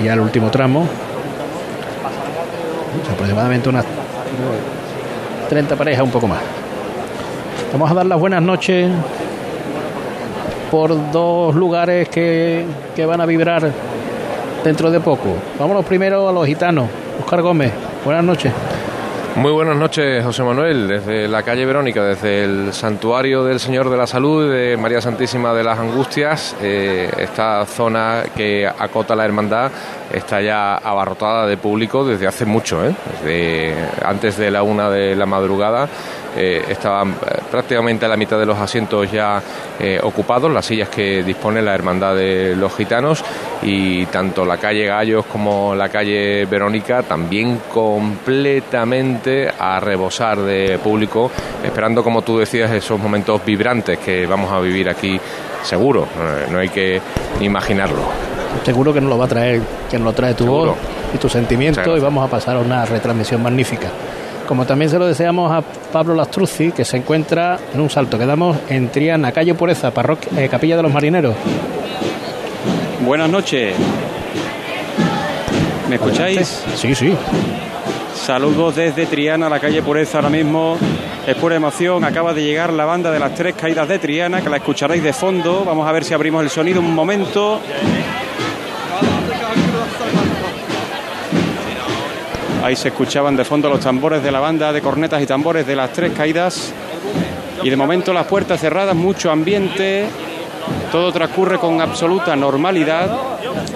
[0.00, 0.86] y ya el último tramo,
[3.12, 3.84] aproximadamente unas
[5.48, 6.40] 30 parejas, un poco más.
[7.72, 8.90] Vamos a dar las buenas noches
[10.70, 12.64] por dos lugares que,
[12.94, 13.70] que van a vibrar
[14.64, 15.34] dentro de poco.
[15.58, 16.88] Vámonos primero a los gitanos.
[17.20, 17.72] Oscar Gómez,
[18.04, 18.52] buenas noches.
[19.36, 23.96] Muy buenas noches, José Manuel, desde la calle Verónica, desde el santuario del Señor de
[23.98, 26.56] la Salud de María Santísima de las Angustias.
[26.62, 29.70] eh, esta zona que acota la hermandad
[30.10, 32.94] está ya abarrotada de público desde hace mucho, ¿eh?
[33.22, 35.86] desde antes de la una de la madrugada.
[36.36, 39.42] Eh, estaban eh, prácticamente la mitad de los asientos ya
[39.80, 43.24] eh, ocupados, las sillas que dispone la Hermandad de los Gitanos
[43.62, 51.30] y tanto la calle Gallos como la calle Verónica también completamente a rebosar de público,
[51.64, 55.18] esperando, como tú decías, esos momentos vibrantes que vamos a vivir aquí
[55.62, 56.06] seguro,
[56.50, 57.00] no hay que
[57.40, 58.02] imaginarlo.
[58.64, 60.70] Seguro que nos lo va a traer, que nos lo trae tu Seguro.
[60.72, 60.78] voz
[61.14, 63.88] y tu sentimiento y vamos a pasar a una retransmisión magnífica.
[64.46, 68.18] Como también se lo deseamos a Pablo Lastruzzi, que se encuentra en un salto.
[68.18, 71.34] Quedamos en Triana, calle Pureza, parroquia, eh, Capilla de los Marineros.
[73.00, 73.74] Buenas noches.
[75.88, 76.64] ¿Me escucháis?
[76.76, 77.14] Sí, sí.
[78.14, 80.76] Saludos desde Triana, la calle Pureza ahora mismo.
[81.26, 82.04] Es pura emoción.
[82.04, 85.12] Acaba de llegar la banda de las tres caídas de Triana, que la escucharéis de
[85.12, 85.64] fondo.
[85.64, 87.60] Vamos a ver si abrimos el sonido un momento.
[92.66, 95.76] Ahí se escuchaban de fondo los tambores de la banda de cornetas y tambores de
[95.76, 96.72] las tres caídas.
[97.62, 100.06] Y de momento las puertas cerradas, mucho ambiente.
[100.90, 103.16] Todo transcurre con absoluta normalidad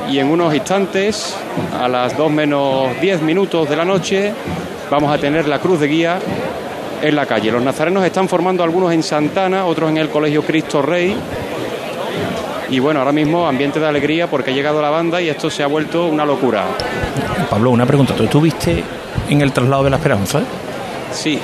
[0.08, 1.36] y en unos instantes,
[1.80, 4.34] a las 2 menos 10 minutos de la noche,
[4.90, 6.18] vamos a tener la cruz de guía
[7.00, 7.52] en la calle.
[7.52, 11.14] Los nazarenos están formando algunos en Santana, otros en el Colegio Cristo Rey.
[12.70, 15.62] Y bueno, ahora mismo ambiente de alegría porque ha llegado la banda y esto se
[15.62, 16.64] ha vuelto una locura.
[17.48, 18.14] Pablo, una pregunta.
[18.14, 18.82] ¿Tú estuviste
[19.28, 20.40] en el traslado de la esperanza?
[21.12, 21.38] Sí.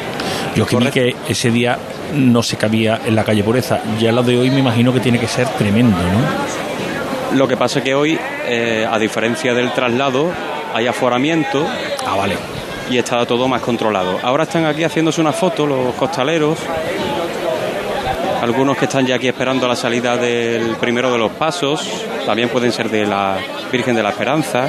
[0.55, 1.79] Yo que vi que ese día
[2.15, 3.81] no se cabía en la calle Pureza.
[3.99, 7.37] Ya lo de hoy me imagino que tiene que ser tremendo, ¿no?
[7.37, 10.31] Lo que pasa es que hoy, eh, a diferencia del traslado,
[10.73, 11.67] hay aforamiento.
[12.07, 12.37] Ah, vale.
[12.89, 14.19] Y está todo más controlado.
[14.23, 16.59] Ahora están aquí haciéndose una foto los costaleros.
[18.47, 21.85] Algunos que están ya aquí esperando la salida del primero de los pasos.
[22.25, 23.39] También pueden ser de la
[23.73, 24.69] Virgen de la Esperanza.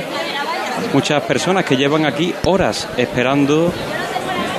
[0.93, 3.71] Muchas personas que llevan aquí horas esperando.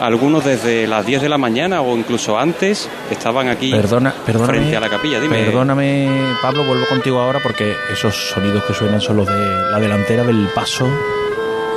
[0.00, 4.58] Algunos desde las 10 de la mañana o incluso antes estaban aquí Perdona, perdóname.
[4.60, 5.18] frente a la capilla.
[5.18, 5.42] Dime.
[5.46, 6.08] Perdóname,
[6.40, 10.46] Pablo, vuelvo contigo ahora porque esos sonidos que suenan son los de la delantera del
[10.54, 10.88] paso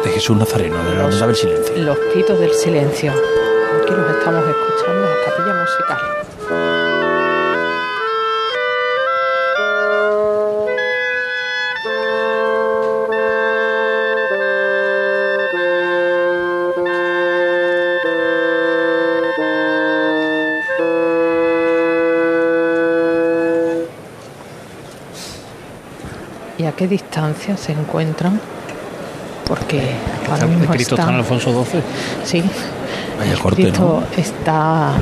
[0.03, 1.77] de Jesús Nazareno, de la Hermandad del Silencio.
[1.77, 3.11] Los pitos del silencio.
[3.11, 7.00] Aquí los estamos escuchando, la capilla musical.
[26.81, 28.39] Qué distancia se encuentran?
[29.47, 29.91] Porque
[30.31, 31.15] ahora El mismo Cristo está en.
[31.17, 31.81] Alfonso XII.
[32.23, 32.43] Sí.
[33.19, 34.93] Vaya el corte, Cristo está,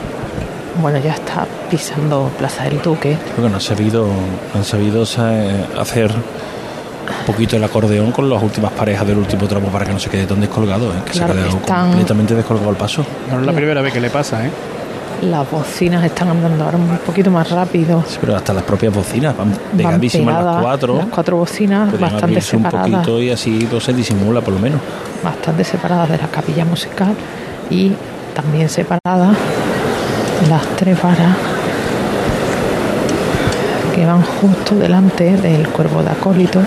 [0.81, 3.15] bueno, ya está pisando Plaza del Duque.
[3.33, 8.29] Creo que no han sabido, no han sabido eh, hacer un poquito el acordeón con
[8.29, 10.95] las últimas parejas del último tramo para que no se quede tan descolgado, ¿eh?
[11.05, 13.05] que Claro, se ha quedado están- completamente descolgado el paso.
[13.31, 14.51] No es la primera vez que le pasa, ¿eh?
[15.21, 18.03] Las bocinas están andando ahora un poquito más rápido.
[18.21, 20.95] Pero hasta las propias bocinas van Van pegadísimas las pegadas cuatro.
[20.97, 22.89] Las cuatro bocinas Podrían bastante abrirse un separadas.
[22.91, 24.79] poquito y así no se disimula por lo menos.
[25.23, 27.13] Bastante separadas de la capilla musical
[27.69, 27.91] y
[28.33, 29.35] también separadas
[30.49, 31.35] las tres varas
[33.93, 36.61] que van justo delante del cuervo de acólito,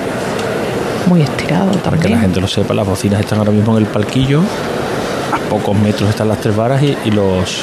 [1.07, 2.21] muy estirado Para que la también.
[2.21, 4.43] gente lo sepa, las bocinas están ahora mismo en el palquillo.
[5.33, 7.63] A pocos metros están las tres varas y, y los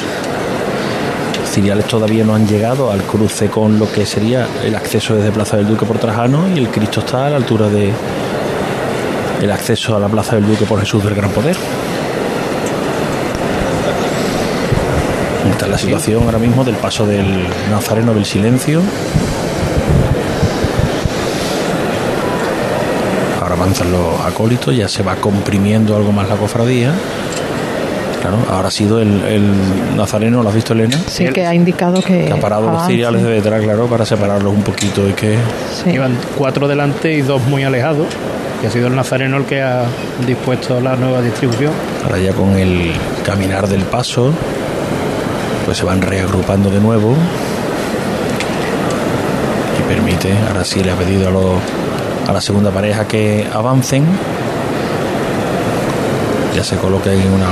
[1.50, 5.56] ciriales todavía no han llegado al cruce con lo que sería el acceso desde Plaza
[5.56, 7.92] del Duque por Trajano y el Cristo está a la altura de
[9.42, 11.56] el acceso a la Plaza del Duque por Jesús del Gran Poder.
[15.50, 18.80] Esta es la situación ahora mismo del paso del Nazareno del Silencio.
[23.40, 26.94] Ahora avanzan los acólitos, ya se va comprimiendo algo más la cofradía.
[28.20, 30.98] Claro, ahora ha sido el, el Nazareno, ¿lo has visto Elena?
[31.06, 32.90] Sí, que ha indicado que, Que ha parado los avance.
[32.92, 35.38] ciriales de detrás, claro, para separarlos un poquito y que
[35.86, 38.06] Iban cuatro delante y dos muy alejados.
[38.62, 39.84] Y ha sido el Nazareno el que ha
[40.26, 41.72] dispuesto la nueva distribución.
[42.04, 42.92] ahora ya con el
[43.24, 44.32] caminar del paso,
[45.64, 47.14] pues se van reagrupando de nuevo.
[49.78, 51.58] Y permite, ahora sí le ha pedido a, los-
[52.28, 54.04] a la segunda pareja que avancen.
[56.54, 57.46] Ya se coloca en una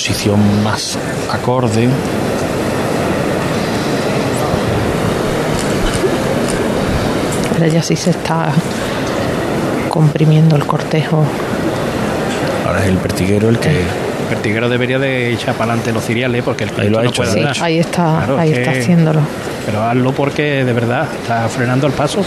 [0.00, 0.96] posición más
[1.30, 1.86] acorde.
[7.52, 8.52] Ahora ya sí se está
[9.88, 11.24] comprimiendo el cortejo.
[12.66, 16.42] Ahora es el pertiguero el que El pertiguero debería de echar para adelante los ciriales
[16.44, 17.64] porque el Ahí lo ha Cristo no hecho, puede hecho.
[17.64, 19.20] Ahí está, Claro, ahí es está que- haciéndolo.
[19.66, 22.22] Pero hazlo porque de verdad está frenando el paso.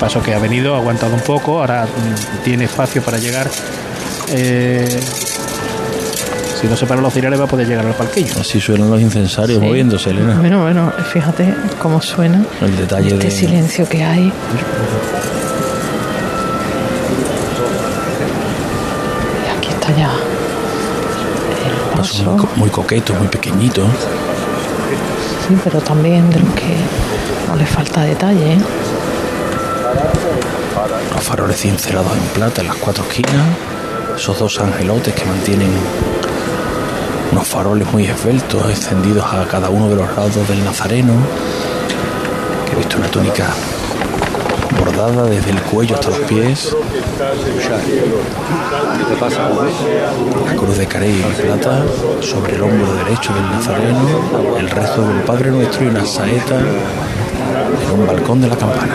[0.00, 3.48] Paso que ha venido, ha aguantado un poco, ahora mm, tiene espacio para llegar.
[4.28, 5.00] eh,
[6.60, 8.34] si no se paran los ciriales va a poder llegar al palquillo.
[8.40, 9.66] así suenan los incensarios Sí.
[9.66, 10.36] moviéndose, Elena.
[10.38, 14.32] Bueno, bueno, fíjate cómo suena El detalle este de silencio que hay.
[19.44, 20.10] Y aquí está ya
[21.66, 22.24] el paso paso.
[22.30, 23.82] muy, co- muy coqueto, muy pequeñito.
[25.48, 26.76] Sí, pero también de lo que
[27.48, 28.54] no le falta detalle.
[28.54, 28.58] ¿eh?
[31.14, 33.46] Los faroles cincelados en plata en las cuatro esquinas.
[34.16, 35.70] Esos dos angelotes que mantienen
[37.32, 41.14] unos faroles muy esbeltos, encendidos a cada uno de los lados del Nazareno.
[42.72, 43.48] He visto una túnica
[44.78, 46.76] bordada desde el cuello hasta los pies.
[50.46, 51.84] La cruz de carey en plata
[52.20, 54.56] sobre el hombro derecho del Nazareno.
[54.58, 58.94] El rezo del Padre Nuestro y una saeta en un balcón de la campana.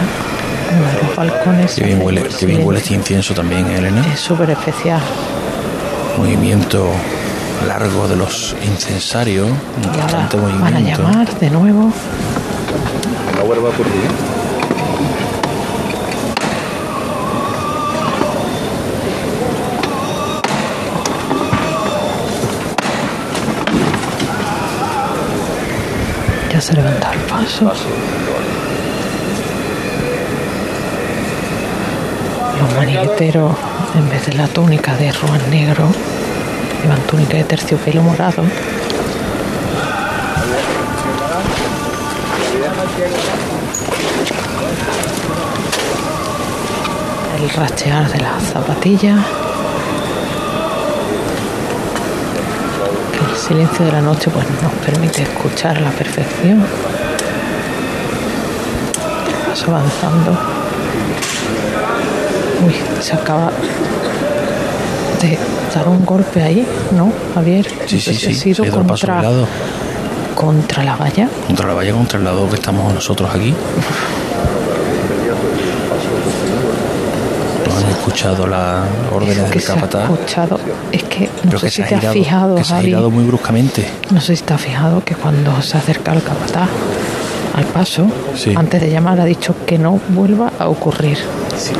[0.00, 1.74] de los balcones.
[1.74, 4.04] Qué bien huele, qué bien huele este incienso también, Elena.
[4.12, 5.00] Es súper especial.
[6.18, 6.86] Movimiento
[7.66, 11.02] largo de los incensarios, Y ahora bastante van a movimiento.
[11.02, 11.92] llamar de nuevo.
[13.38, 14.10] no vuelva a ocurrir.
[26.52, 27.64] Ya se levanta el paso.
[27.64, 27.78] Los
[32.84, 33.56] manigueteros,
[33.94, 35.88] en vez de la túnica de ruan negro,
[36.82, 38.42] llevan túnica de terciopelo morado.
[47.38, 49.20] El rachear de las zapatillas.
[53.30, 56.62] El silencio de la noche pues, nos permite escuchar a la perfección.
[59.66, 60.63] Avanzando.
[62.66, 63.50] Uy, se acaba
[65.20, 65.38] de
[65.74, 67.66] dar un golpe ahí, ¿no, Javier?
[67.86, 69.06] Sí, sí, sí, sido se ha ido paso
[70.34, 71.28] contra, la valla.
[71.46, 73.54] Contra la valla, contra el lado que estamos nosotros aquí.
[77.68, 80.10] No han escuchado las órdenes que del se ha capataz.
[80.10, 80.60] escuchado.
[80.92, 82.74] Es que no Pero sé que si se ha te has girado, fijado, que se
[82.74, 83.86] ha girado muy bruscamente.
[84.10, 86.68] No sé si te has fijado que cuando se acerca el capataz
[87.56, 88.06] al paso,
[88.36, 88.52] Sí.
[88.56, 91.18] antes de llamar ha dicho que no vuelva a ocurrir.
[91.56, 91.72] Sí,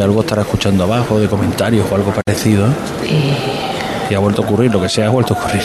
[0.00, 2.66] algo estará escuchando abajo de comentarios o algo parecido.
[3.08, 5.62] Y Y ha vuelto a ocurrir, lo que sea, ha vuelto a ocurrir.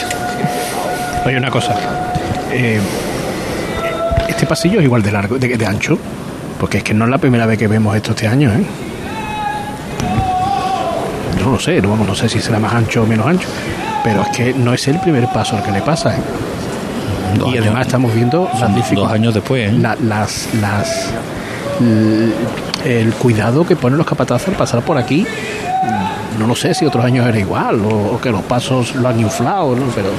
[1.26, 1.76] Oye, una cosa.
[2.52, 2.80] Eh,
[4.28, 5.98] este pasillo es igual de largo, de, de ancho.
[6.60, 8.64] Porque es que no es la primera vez que vemos esto este año, ¿eh?
[11.38, 13.48] Yo no lo sé, no, no sé si será más ancho o menos ancho.
[14.04, 16.20] Pero es que no es el primer paso al que le pasa, ¿eh?
[17.54, 19.74] y además estamos viendo las Dos años después, ¿eh?
[19.78, 21.08] la- las, las,
[22.86, 25.26] el cuidado que ponen los capatazes al pasar por aquí.
[26.38, 29.20] No lo sé si otros años era igual o, o que los pasos lo han
[29.20, 29.86] inflado, ¿no?
[29.94, 30.10] Pero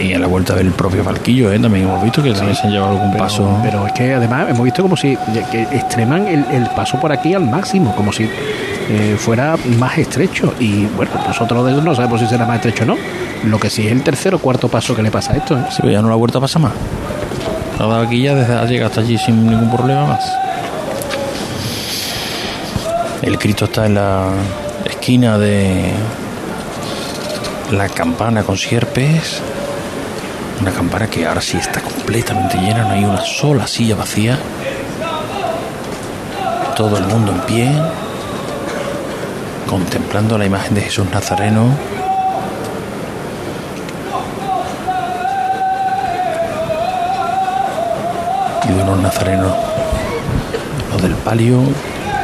[0.00, 1.58] Y a la vuelta del propio Valquillo, ¿eh?
[1.58, 3.58] También hemos visto que también se han llevado algún pero, paso.
[3.62, 5.16] pero es que además hemos visto como si
[5.50, 8.24] que extreman el, el paso por aquí al máximo, como si
[8.88, 10.54] eh, fuera más estrecho.
[10.60, 12.96] Y bueno, nosotros de no sabemos si será más estrecho o no.
[13.44, 15.58] Lo que sí es el tercer o cuarto paso que le pasa a esto.
[15.58, 15.64] ¿eh?
[15.70, 16.72] Sí, pero ya no la vuelta pasa más.
[17.78, 20.24] Ha dado aquí ya desde ha llegado hasta allí sin ningún problema más.
[23.24, 24.28] El Cristo está en la
[24.84, 25.90] esquina de
[27.70, 29.40] la campana con sierpes.
[30.60, 34.38] Una campana que ahora sí está completamente llena, no hay una sola silla vacía.
[36.76, 37.72] Todo el mundo en pie,
[39.70, 41.74] contemplando la imagen de Jesús Nazareno.
[48.68, 49.52] y de unos nazarenos,
[50.90, 51.60] los del palio,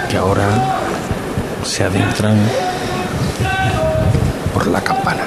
[0.08, 0.79] que ahora
[1.70, 2.36] se adentran
[4.52, 5.22] por la campana.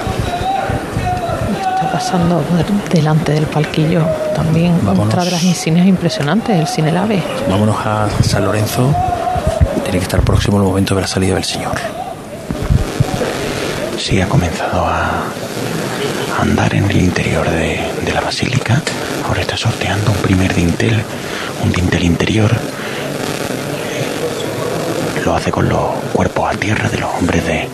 [1.58, 2.42] Está pasando
[2.92, 4.02] delante del palquillo
[4.36, 5.06] también Vámonos.
[5.06, 7.22] otra de las insignias impresionantes, el Sinelave.
[7.48, 8.94] Vámonos a San Lorenzo.
[9.84, 11.76] Tiene que estar próximo el momento de la salida del Señor.
[13.98, 15.22] Sí, ha comenzado a
[16.42, 18.82] andar en el interior de, de la basílica.
[19.26, 21.02] Ahora está sorteando un primer dintel,
[21.64, 22.50] un dintel interior.
[25.24, 25.80] Lo hace con los
[26.12, 27.68] cuerpos tierra de los hombres de,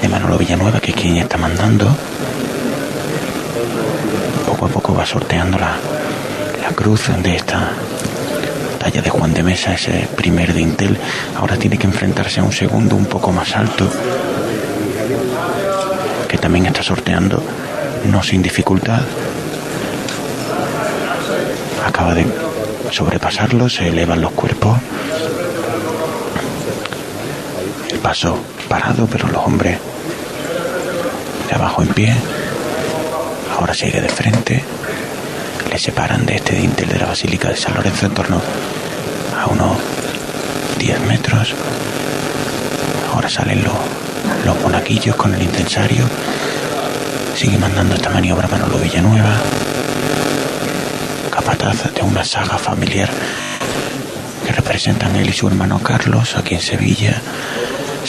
[0.00, 1.86] de Manolo Villanueva, que es quien está mandando.
[4.46, 5.76] Poco a poco va sorteando la,
[6.62, 7.70] la cruz de esta
[8.78, 10.96] talla de Juan de Mesa, ese primer dintel.
[11.36, 13.88] Ahora tiene que enfrentarse a un segundo un poco más alto
[16.28, 17.42] que también está sorteando,
[18.10, 19.00] no sin dificultad.
[21.86, 22.26] Acaba de
[22.90, 24.77] sobrepasarlo, se elevan los cuerpos.
[28.08, 28.38] El paso
[28.70, 29.78] parado, pero los hombres
[31.46, 32.16] de abajo en pie.
[33.54, 34.64] Ahora sigue de frente.
[35.70, 38.40] Le separan de este dintel de la Basílica de San Lorenzo en torno
[39.38, 39.76] a unos
[40.78, 41.52] 10 metros.
[43.12, 43.76] Ahora salen los,
[44.46, 46.06] los monaguillos con el incensario.
[47.36, 49.34] Sigue mandando esta maniobra Manolo Villanueva.
[51.30, 53.10] Capataz de una saga familiar
[54.46, 57.20] que representan él y su hermano Carlos aquí en Sevilla.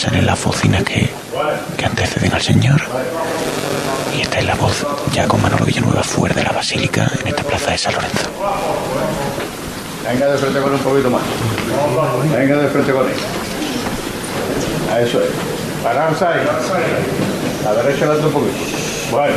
[0.00, 1.10] Salen las bocinas que,
[1.76, 2.80] que anteceden al Señor.
[4.16, 7.42] Y esta es la voz ya con Manolo Villanueva fuera de la basílica en esta
[7.42, 8.30] plaza de San Lorenzo.
[10.08, 11.20] Venga de frente con un poquito más.
[12.34, 13.14] Venga de frente con él.
[14.90, 15.28] A eso es.
[15.84, 16.46] Pararse ahí.
[17.68, 18.56] A la derecha un poquito.
[19.10, 19.34] Bueno.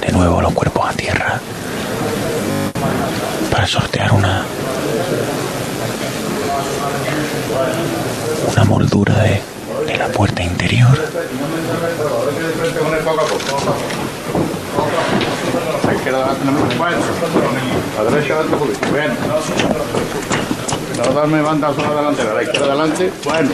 [0.00, 1.40] De nuevo los cuerpos a tierra
[3.50, 4.46] para sortear una
[8.52, 9.40] una moldura de,
[9.86, 10.96] de la puerta interior.
[20.96, 22.30] no darme banda sola delantera.
[22.30, 23.12] A la izquierda adelante.
[23.24, 23.50] Bueno.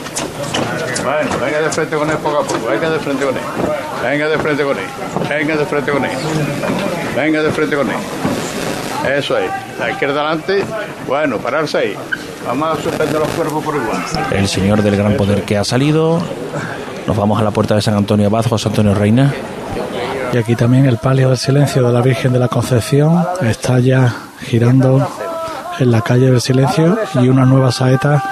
[1.03, 2.71] Bueno, venga de frente con él poco a.
[2.71, 3.43] Venga de frente con él.
[4.03, 4.85] Venga de frente con él.
[5.29, 6.11] Venga de frente con él.
[7.17, 7.97] Venga de frente con él.
[9.17, 9.51] Eso es.
[9.79, 10.65] La izquierda adelante.
[11.07, 11.97] Bueno, pararse ahí.
[12.47, 14.03] Vamos a suspender los cuerpos por igual.
[14.31, 16.21] El Señor del Gran Poder que ha salido.
[17.07, 19.33] Nos vamos a la puerta de San Antonio Abad, José Antonio Reina.
[20.33, 24.15] Y aquí también el palio del silencio de la Virgen de la Concepción está ya
[24.41, 25.07] girando
[25.79, 28.23] en la calle del silencio y una nueva saeta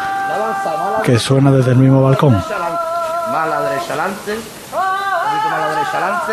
[1.02, 2.34] que suena desde el mismo balcón.
[2.34, 4.32] Derecha adelante.
[4.32, 6.32] Derecha adelante.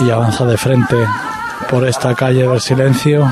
[0.00, 0.96] Y avanza de frente
[1.70, 3.30] por esta calle del silencio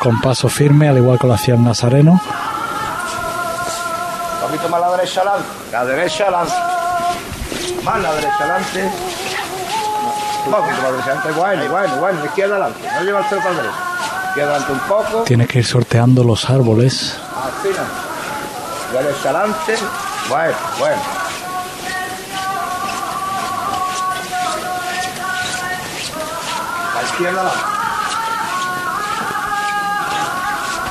[0.00, 2.12] con paso firme, al igual que lo hacía el Nazareno.
[2.12, 2.20] Un
[4.40, 5.48] poquito más a la derecha adelante.
[5.72, 6.54] La derecha adelante.
[7.84, 8.90] Más la derecha adelante.
[10.46, 11.32] Un poquito más la derecha adelante.
[11.32, 12.24] Bueno, bueno, bueno.
[12.24, 12.88] Izquierda adelante.
[12.94, 13.78] No lleva el pelo para la derecha.
[14.28, 15.22] Izquierda adelante un poco.
[15.24, 17.16] Tiene que ir sorteando los árboles.
[17.36, 17.86] Al final.
[18.92, 19.76] Derecha adelante.
[20.28, 21.19] Bueno, bueno.
[27.20, 27.64] Izquierda adelante.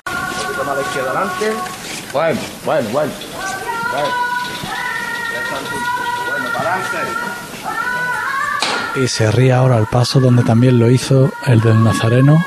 [0.05, 1.53] Un poquito más a la izquierda adelante.
[2.13, 3.11] Bueno, bueno, bueno.
[3.91, 4.07] Bueno.
[6.29, 6.97] Bueno, para adelante.
[8.95, 12.43] Y se ríe ahora al paso donde también lo hizo el del Nazareno.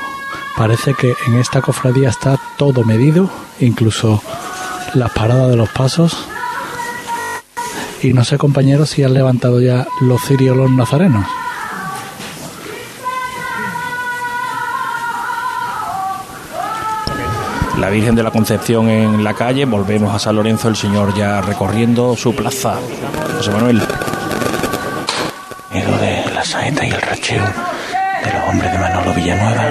[0.55, 3.29] Parece que en esta cofradía está todo medido,
[3.59, 4.21] incluso
[4.93, 6.27] las paradas de los pasos.
[8.01, 11.25] Y no sé, compañeros, si han levantado ya los cirios los nazarenos.
[17.83, 21.41] La Virgen de la Concepción en la calle, volvemos a San Lorenzo, el Señor ya
[21.41, 22.75] recorriendo su plaza.
[23.35, 23.81] José Manuel.
[25.69, 29.67] Miedo de la saeta y el racheo de los hombres de Manolo Villanueva.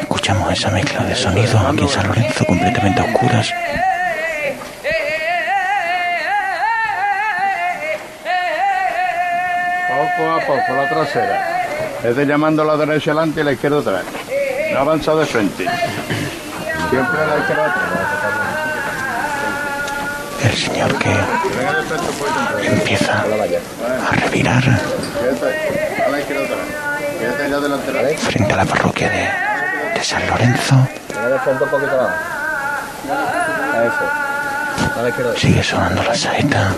[0.00, 3.54] Escuchamos esa mezcla de sonidos aquí en San Lorenzo completamente a oscuras.
[9.86, 11.66] Poco a poco, la trasera.
[12.02, 14.02] Es de llamando a la derecha adelante y la izquierda atrás.
[14.72, 15.66] No avanza de frente.
[16.90, 17.36] Siempre la.
[20.44, 21.10] El señor que
[22.66, 24.62] empieza a revirar
[28.18, 30.86] frente a la parroquia de, San Lorenzo.
[35.36, 36.72] Sigue sonando la saeta.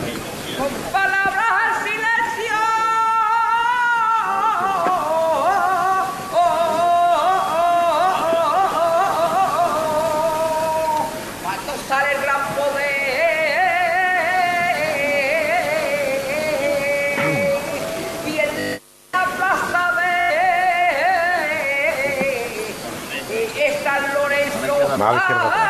[25.19, 25.69] Izquierda atrás.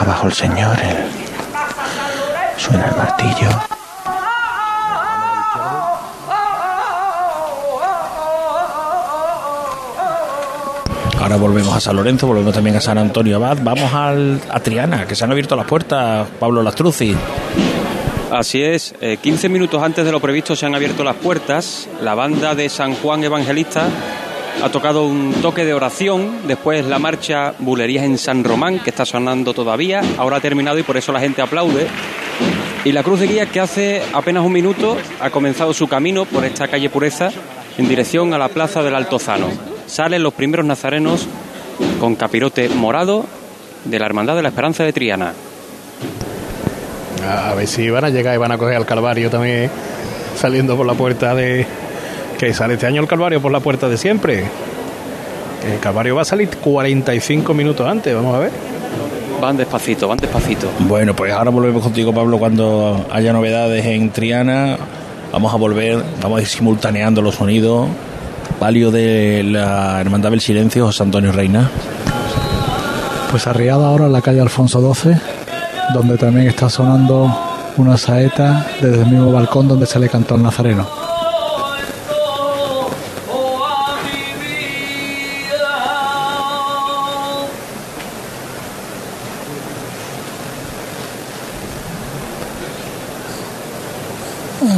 [0.00, 1.10] Abajo el señor, el-
[2.58, 3.48] suena el martillo.
[11.20, 13.58] Ahora volvemos a San Lorenzo, volvemos también a San Antonio Abad.
[13.62, 17.14] Vamos al, a Triana, que se han abierto las puertas, Pablo Lastruzzi.
[18.32, 21.88] Así es, eh, 15 minutos antes de lo previsto se han abierto las puertas.
[22.00, 23.86] La banda de San Juan Evangelista
[24.62, 26.46] ha tocado un toque de oración.
[26.46, 30.02] Después la marcha Bulerías en San Román, que está sonando todavía.
[30.18, 31.86] Ahora ha terminado y por eso la gente aplaude.
[32.84, 36.44] Y la cruz de guía, que hace apenas un minuto ha comenzado su camino por
[36.44, 37.30] esta calle Pureza
[37.76, 39.48] en dirección a la plaza del Altozano.
[39.86, 41.26] Salen los primeros nazarenos
[41.98, 43.26] con capirote morado
[43.84, 45.32] de la Hermandad de la Esperanza de Triana.
[47.28, 49.70] A ver si van a llegar y van a coger al Calvario también,
[50.36, 51.66] saliendo por la puerta de.
[52.40, 54.44] Que sale este año el Calvario por la puerta de siempre.
[55.70, 58.50] El Calvario va a salir 45 minutos antes, vamos a ver.
[59.42, 60.66] Van despacito, van despacito.
[60.78, 64.78] Bueno, pues ahora volvemos contigo, Pablo, cuando haya novedades en Triana.
[65.30, 67.88] Vamos a volver, vamos a ir simultaneando los sonidos.
[68.58, 71.70] Palio de la Hermandad del Silencio, José Antonio Reina.
[73.30, 75.12] Pues arriada ahora en la calle Alfonso XII,
[75.92, 77.30] donde también está sonando
[77.76, 80.99] una saeta desde el mismo balcón donde se le cantó al Nazareno.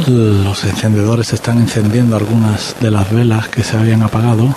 [0.07, 4.53] Los encendedores están encendiendo algunas de las velas que se habían apagado.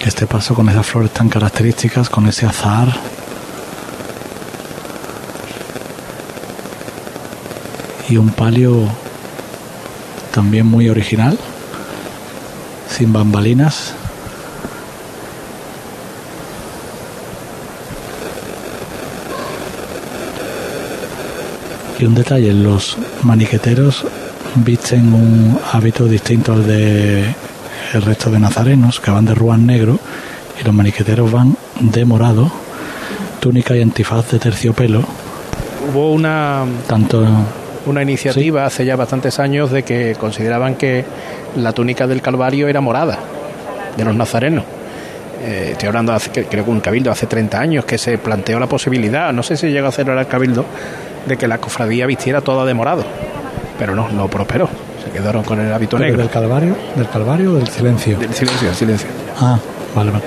[0.00, 2.94] Este paso con esas flores tan características, con ese azahar.
[8.10, 8.86] Y un palio
[10.34, 11.38] también muy original,
[12.88, 13.94] sin bambalinas.
[22.00, 24.06] Y un detalle, los maniqueteros
[24.56, 27.34] visten un hábito distinto al de
[27.92, 29.98] el resto de nazarenos, que van de ruan negro,
[30.60, 32.50] y los maniqueteros van de morado,
[33.40, 35.04] túnica y antifaz de terciopelo,
[35.88, 37.26] Hubo una, tanto
[37.86, 41.04] una iniciativa hace ya bastantes años de que consideraban que
[41.56, 43.18] la túnica del Calvario era morada,
[43.96, 44.64] de los nazarenos.
[45.42, 48.68] Eh, estoy hablando, hace, creo que un cabildo hace 30 años que se planteó la
[48.68, 50.66] posibilidad, no sé si llegó a hacer ahora el cabildo,
[51.30, 53.04] de que la cofradía vistiera toda de morado.
[53.78, 54.68] Pero no, no prosperó.
[55.02, 56.18] Se quedaron con el hábito negro.
[56.18, 58.18] del Calvario, del Calvario o del silencio.
[58.18, 59.08] Del silencio, del silencio.
[59.38, 59.58] Ah,
[59.94, 60.24] vale, vale.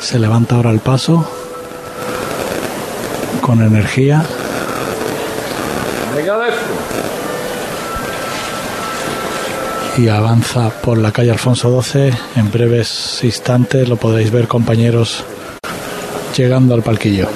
[0.00, 1.28] Se levanta ahora el paso
[3.40, 4.24] con energía.
[6.16, 6.38] Venga.
[9.96, 12.12] Y avanza por la calle Alfonso XII.
[12.36, 15.24] En breves instantes lo podéis ver, compañeros,
[16.36, 17.28] llegando al palquillo.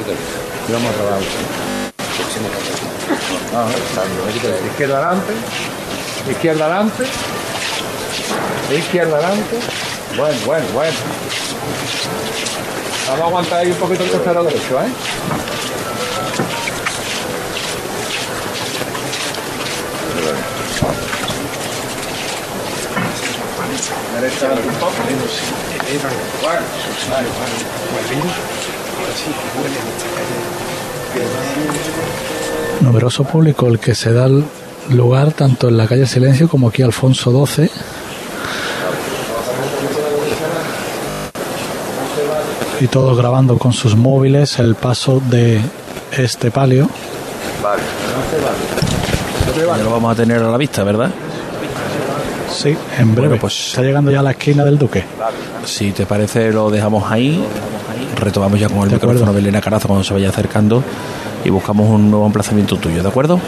[4.70, 5.32] Izquierda adelante.
[6.30, 7.04] Izquierda adelante.
[8.76, 9.56] Izquierda adelante.
[10.16, 10.96] Bueno, bueno, bueno.
[13.08, 15.55] Vamos a aguantar ahí un poquito el costado derecho, ¿eh?
[32.80, 34.28] Numeroso público el que se da
[34.90, 37.70] lugar tanto en la calle Silencio como aquí Alfonso XII.
[42.80, 45.60] Y todos grabando con sus móviles el paso de
[46.12, 46.88] este palio.
[47.62, 47.82] Vale.
[49.76, 51.10] Ya lo vamos a tener a la vista, ¿verdad?
[52.56, 53.36] Sí, en breve.
[53.36, 55.04] pues está llegando ya a la esquina del Duque.
[55.64, 57.44] Si te parece, lo dejamos ahí.
[58.18, 60.82] Retomamos ya con el micrófono de Elena Carazo cuando se vaya acercando
[61.44, 63.38] y buscamos un nuevo emplazamiento tuyo, ¿de acuerdo?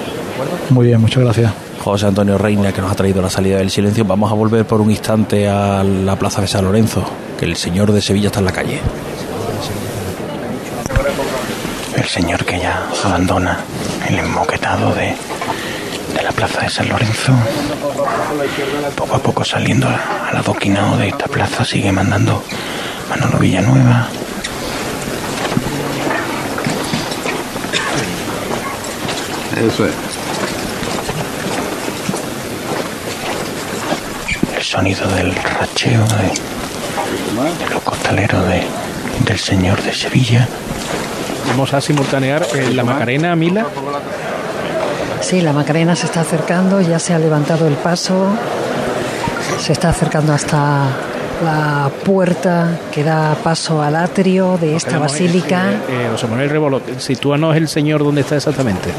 [0.70, 1.52] Muy bien, muchas gracias.
[1.82, 4.04] José Antonio Reina, que nos ha traído la salida del silencio.
[4.04, 7.02] Vamos a volver por un instante a la plaza de San Lorenzo,
[7.38, 8.80] que el señor de Sevilla está en la calle.
[11.96, 13.60] El señor que ya abandona
[14.06, 15.14] el enmoquetado de,
[16.18, 17.32] de la plaza de San Lorenzo,
[18.96, 22.42] poco a poco saliendo al adoquinado de esta plaza, sigue mandando
[23.08, 24.08] Manolo Villanueva.
[29.56, 29.94] Eso es.
[34.56, 38.66] El sonido del racheo de, de los costaleros de,
[39.24, 40.48] del señor de Sevilla.
[41.46, 43.66] Vamos a simultanear eh, la Macarena, Mila.
[45.20, 48.26] Sí, la Macarena se está acercando, ya se ha levantado el paso,
[49.60, 50.84] se está acercando hasta
[51.44, 55.70] la puerta que da paso al atrio de esta Tenemos, basílica.
[55.70, 58.90] eh, eh, José Manuel Rebolo, sitúanos el señor donde está exactamente.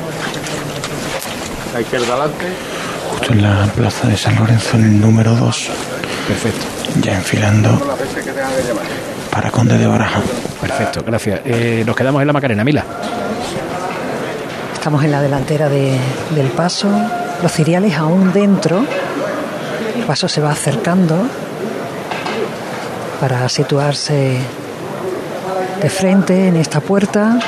[1.73, 2.45] La izquierda adelante.
[3.11, 5.69] Justo en la plaza de San Lorenzo, en el número 2.
[6.27, 6.65] Perfecto.
[7.01, 7.79] Ya enfilando
[9.31, 10.21] para Conde de Baraja.
[10.61, 11.41] Perfecto, gracias.
[11.45, 12.83] Eh, nos quedamos en la Macarena, Mila.
[14.79, 15.99] Estamos en la delantera de-
[16.35, 16.87] del paso,
[17.43, 18.79] los ciriales aún dentro.
[19.95, 21.15] El paso se va acercando
[23.19, 24.37] para situarse
[25.81, 27.39] de frente en esta puerta.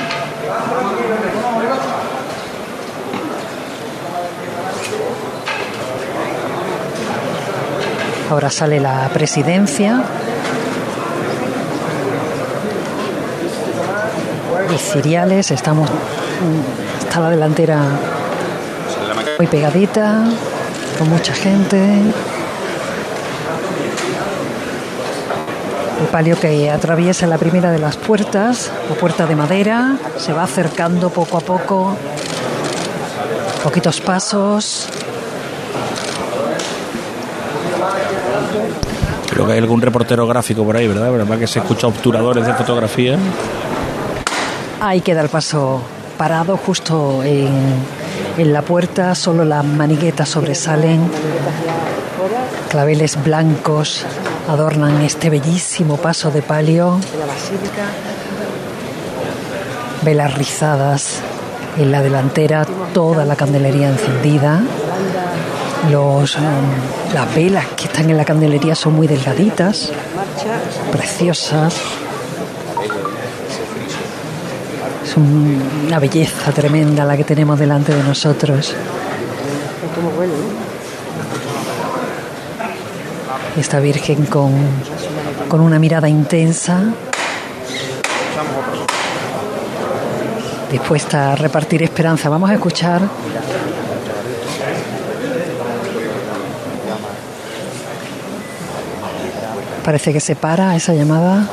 [8.30, 10.04] Ahora sale la presidencia.
[14.74, 15.90] Y ciriales, estamos
[17.12, 17.82] está la delantera
[19.38, 20.24] muy pegadita,
[20.98, 21.76] con mucha gente.
[26.00, 30.44] El palio que atraviesa la primera de las puertas, la puerta de madera, se va
[30.44, 31.98] acercando poco a poco,
[33.62, 34.88] poquitos pasos.
[39.32, 41.12] Creo que hay algún reportero gráfico por ahí, ¿verdad?
[41.12, 43.18] ¿Verdad que se escucha obturadores de fotografía?
[44.80, 45.82] Ahí queda el paso
[46.22, 47.50] parado justo en,
[48.38, 51.10] en la puerta, solo las maniguetas sobresalen.
[52.70, 54.06] Claveles blancos
[54.48, 57.00] adornan este bellísimo paso de palio.
[60.04, 61.22] Velas rizadas
[61.80, 64.62] en la delantera, toda la candelería encendida.
[65.90, 66.44] Los, em,
[67.16, 69.92] las velas que están en la candelería son muy delgaditas,
[70.92, 71.74] preciosas.
[75.12, 78.74] Es un- una belleza tremenda la que tenemos delante de nosotros.
[83.58, 84.54] Esta Virgen con,
[85.50, 86.80] con una mirada intensa,
[90.72, 92.30] dispuesta a repartir esperanza.
[92.30, 93.02] Vamos a escuchar
[99.84, 101.48] Parece que se para esa llamada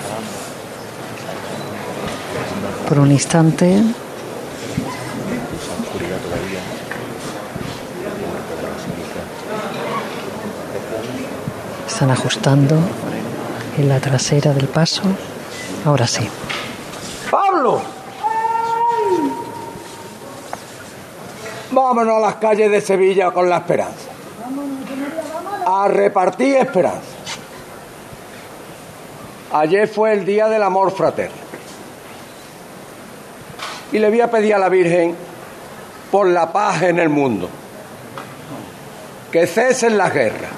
[2.88, 3.82] por un instante.
[11.86, 12.76] Están ajustando
[13.76, 15.02] en la trasera del paso.
[15.84, 16.26] Ahora sí.
[17.30, 17.82] ¡Pablo!
[21.70, 24.08] Vámonos a las calles de Sevilla con la esperanza.
[25.66, 27.02] A repartir esperanza.
[29.52, 31.47] Ayer fue el día del amor fraterno
[33.92, 35.14] y le voy a pedir a la Virgen
[36.10, 37.48] por la paz en el mundo,
[39.30, 40.50] que cesen las guerras,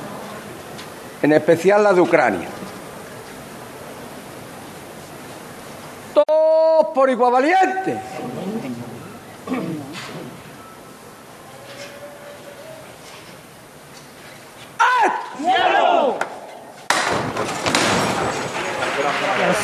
[1.22, 2.48] en especial la de Ucrania.
[6.14, 7.98] Todos por igual valientes.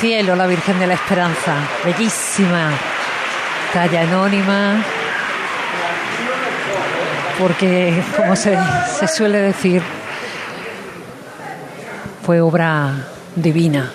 [0.01, 1.55] cielo, la Virgen de la Esperanza.
[1.85, 2.96] Bellísima
[3.77, 4.83] talla anónima,
[7.39, 8.57] porque como se,
[8.99, 9.83] se suele decir,
[12.25, 12.95] fue obra
[13.35, 13.93] divina,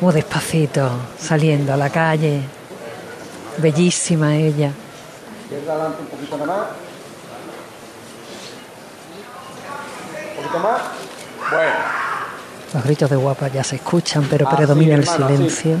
[0.00, 0.90] muy despacito,
[1.20, 2.42] saliendo a la calle,
[3.58, 4.72] bellísima ella.
[5.44, 6.66] Izquierda adelante un poquito más.
[10.30, 10.80] Un poquito más.
[11.48, 11.74] Bueno.
[12.74, 15.76] Los gritos de guapa ya se escuchan, pero Así, predomina el hermano, silencio.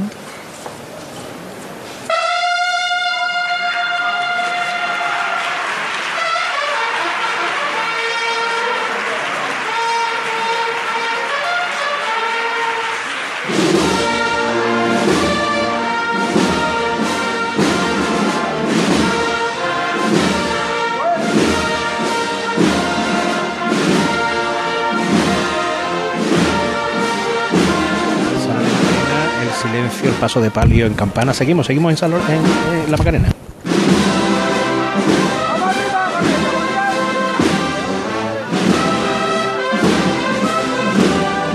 [30.28, 31.32] Paso de palio en campana.
[31.32, 33.28] Seguimos, seguimos en, Salor- en, la Macarena.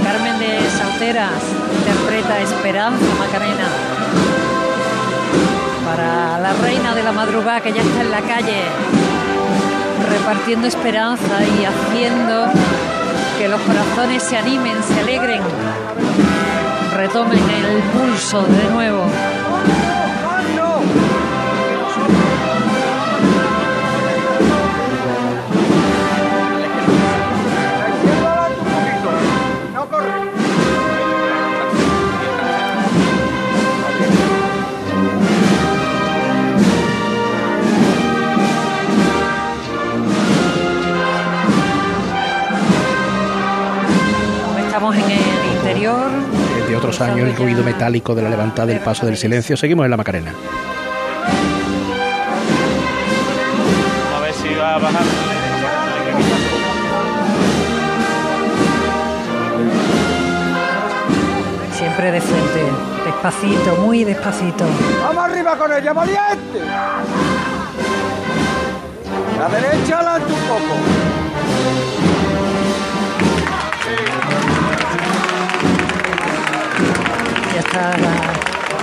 [0.04, 1.32] Carmen de Sauteras
[1.80, 3.68] interpreta Esperanza Macarena
[5.86, 8.64] para la reina de la madrugada que ya está en la calle
[10.10, 12.46] repartiendo esperanza y haciendo
[13.38, 15.42] que los corazones se animen, se alegren,
[17.08, 19.06] retomen el pulso de nuevo.
[46.76, 49.56] Otros años, el ruido metálico de la levantada del paso del silencio.
[49.56, 50.34] Seguimos en la Macarena.
[54.16, 55.04] A ver si va a bajar.
[61.84, 62.72] siempre de frente,
[63.06, 64.66] despacito, muy despacito.
[65.04, 66.60] Vamos arriba con ella, valiente.
[69.38, 70.74] La derecha adelante un poco.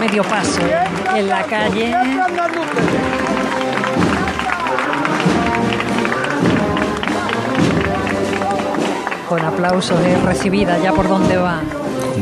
[0.01, 0.63] Medio paso
[1.15, 1.95] en la calle.
[9.29, 11.61] Con aplausos es recibida ya por donde va.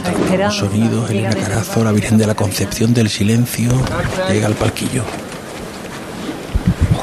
[0.03, 3.71] La esperanza Sonidos, Elena Carazo, la Virgen de la Concepción del Silencio,
[4.31, 5.05] llega al palquillo.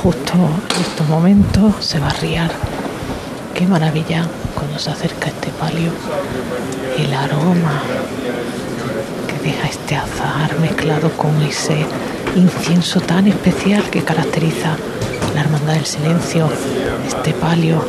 [0.04, 2.52] Justo en estos momentos se va a riar.
[3.56, 5.92] Qué maravilla cuando se acerca este palio.
[6.98, 7.82] El aroma
[9.46, 11.86] deja este azahar mezclado con ese
[12.36, 14.76] incienso tan especial que caracteriza
[15.36, 16.50] la Hermandad del Silencio.
[17.08, 17.86] Este palio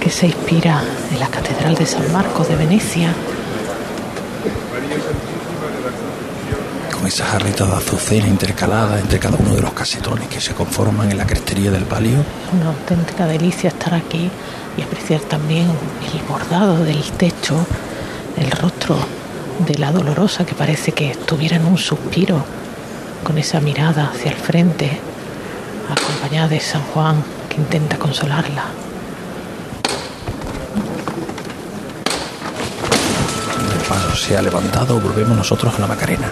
[0.00, 3.12] que se inspira en la Catedral de San Marcos de Venecia.
[6.94, 11.10] Con esas jarritas de azucena intercaladas entre cada uno de los casetones que se conforman
[11.10, 12.24] en la crestería del palio.
[12.58, 14.30] Una auténtica delicia estar aquí
[14.78, 17.66] y apreciar también el bordado del techo,
[18.38, 18.96] el rostro
[19.58, 22.44] de la dolorosa que parece que estuviera en un suspiro,
[23.24, 24.98] con esa mirada hacia el frente,
[25.90, 28.64] acompañada de San Juan que intenta consolarla.
[33.72, 36.30] El paso se ha levantado, volvemos nosotros a la Macarena.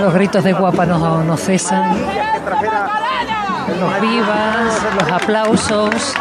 [0.00, 1.90] Los gritos de guapa no, no cesan.
[3.78, 6.14] Los vivas, los aplausos.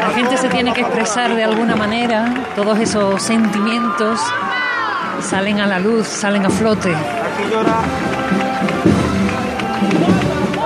[0.00, 2.32] La gente se tiene que expresar de alguna manera.
[2.54, 4.20] Todos esos sentimientos
[5.20, 6.94] salen a la luz, salen a flote.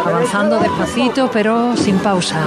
[0.05, 2.43] Avanzando despacito, pero sin pausa.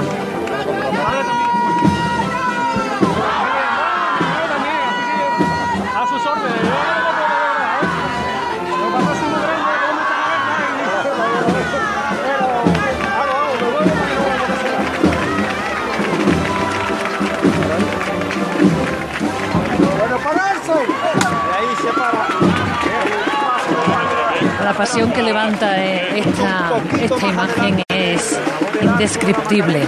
[24.68, 28.38] La pasión que levanta eh, esta, esta imagen es
[28.82, 29.88] indescriptible.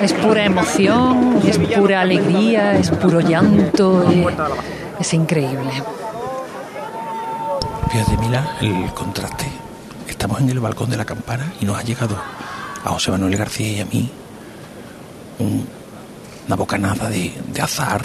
[0.00, 4.24] Es pura emoción, es pura alegría, es puro llanto, eh,
[5.00, 5.72] es increíble.
[7.90, 9.46] Fíjate, Mila, el contraste.
[10.08, 12.16] estamos en el balcón de la campana y nos ha llegado
[12.84, 14.08] a José Manuel García y a mí
[15.40, 15.66] un-
[16.46, 18.02] una bocanada de azar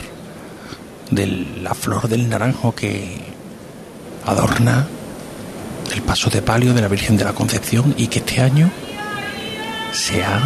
[1.11, 1.27] de
[1.61, 3.21] la flor del naranjo que
[4.25, 4.87] adorna
[5.93, 8.71] el paso de palio de la Virgen de la Concepción y que este año
[9.91, 10.41] se ha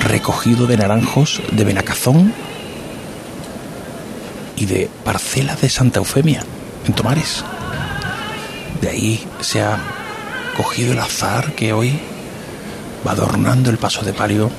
[0.00, 2.32] recogido de naranjos de Benacazón
[4.56, 6.42] y de parcelas de Santa Eufemia
[6.84, 7.44] en Tomares.
[8.80, 9.78] De ahí se ha
[10.56, 12.00] cogido el azar que hoy
[13.06, 14.50] va adornando el paso de palio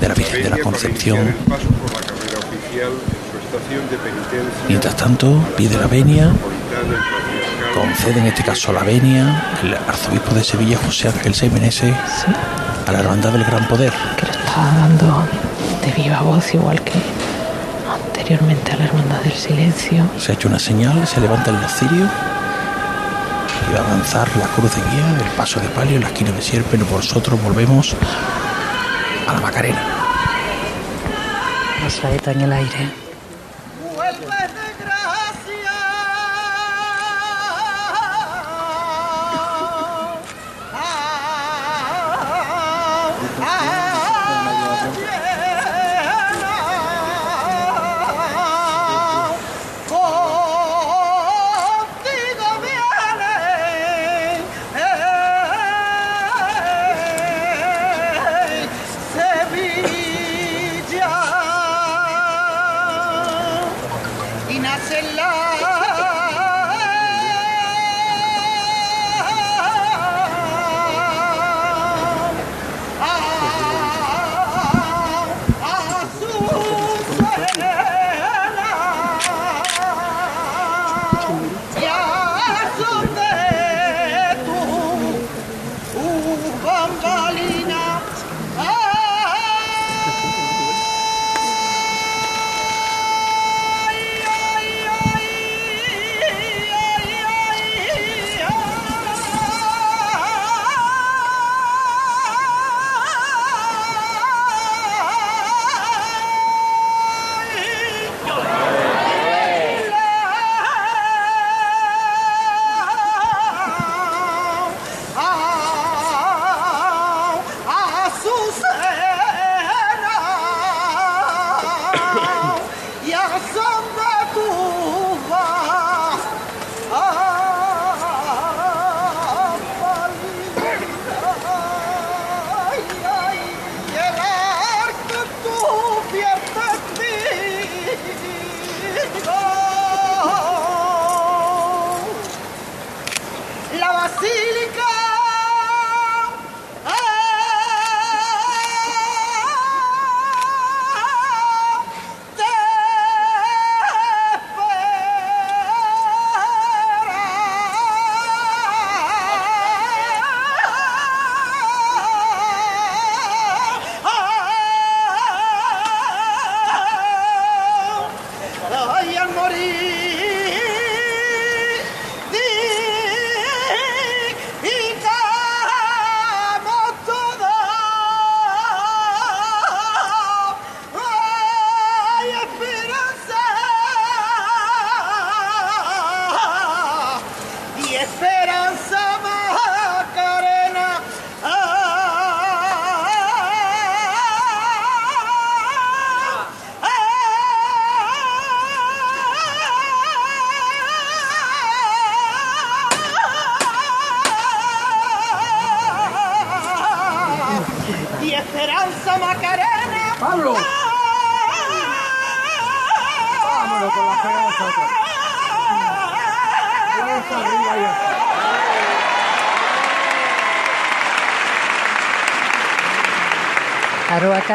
[0.00, 1.34] de la Virgen de la Concepción.
[4.68, 6.30] Mientras tanto, pide la venia.
[7.74, 11.94] Concede en este caso la venia el arzobispo de Sevilla, José Ángel Seimenese,
[12.86, 13.92] a la hermandad del Gran Poder.
[14.20, 15.26] Está dando
[15.84, 17.00] de viva voz, igual que
[17.92, 20.04] anteriormente a la Hermandad del Silencio.
[20.18, 22.06] Se ha hecho una señal, se levanta el cirio
[23.68, 26.42] y va a avanzar la cruz de guía, el paso de palio, la esquina de
[26.42, 26.78] sierpe.
[26.78, 27.94] Nosotros volvemos
[29.26, 29.82] a la Macarena.
[31.82, 32.99] La saeta en el aire.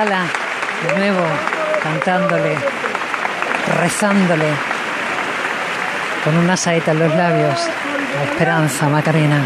[0.06, 1.26] De nuevo,
[1.82, 2.56] cantándole,
[3.82, 4.50] rezándole,
[6.24, 7.60] con una saeta en los labios,
[8.16, 9.44] la esperanza, Macarena.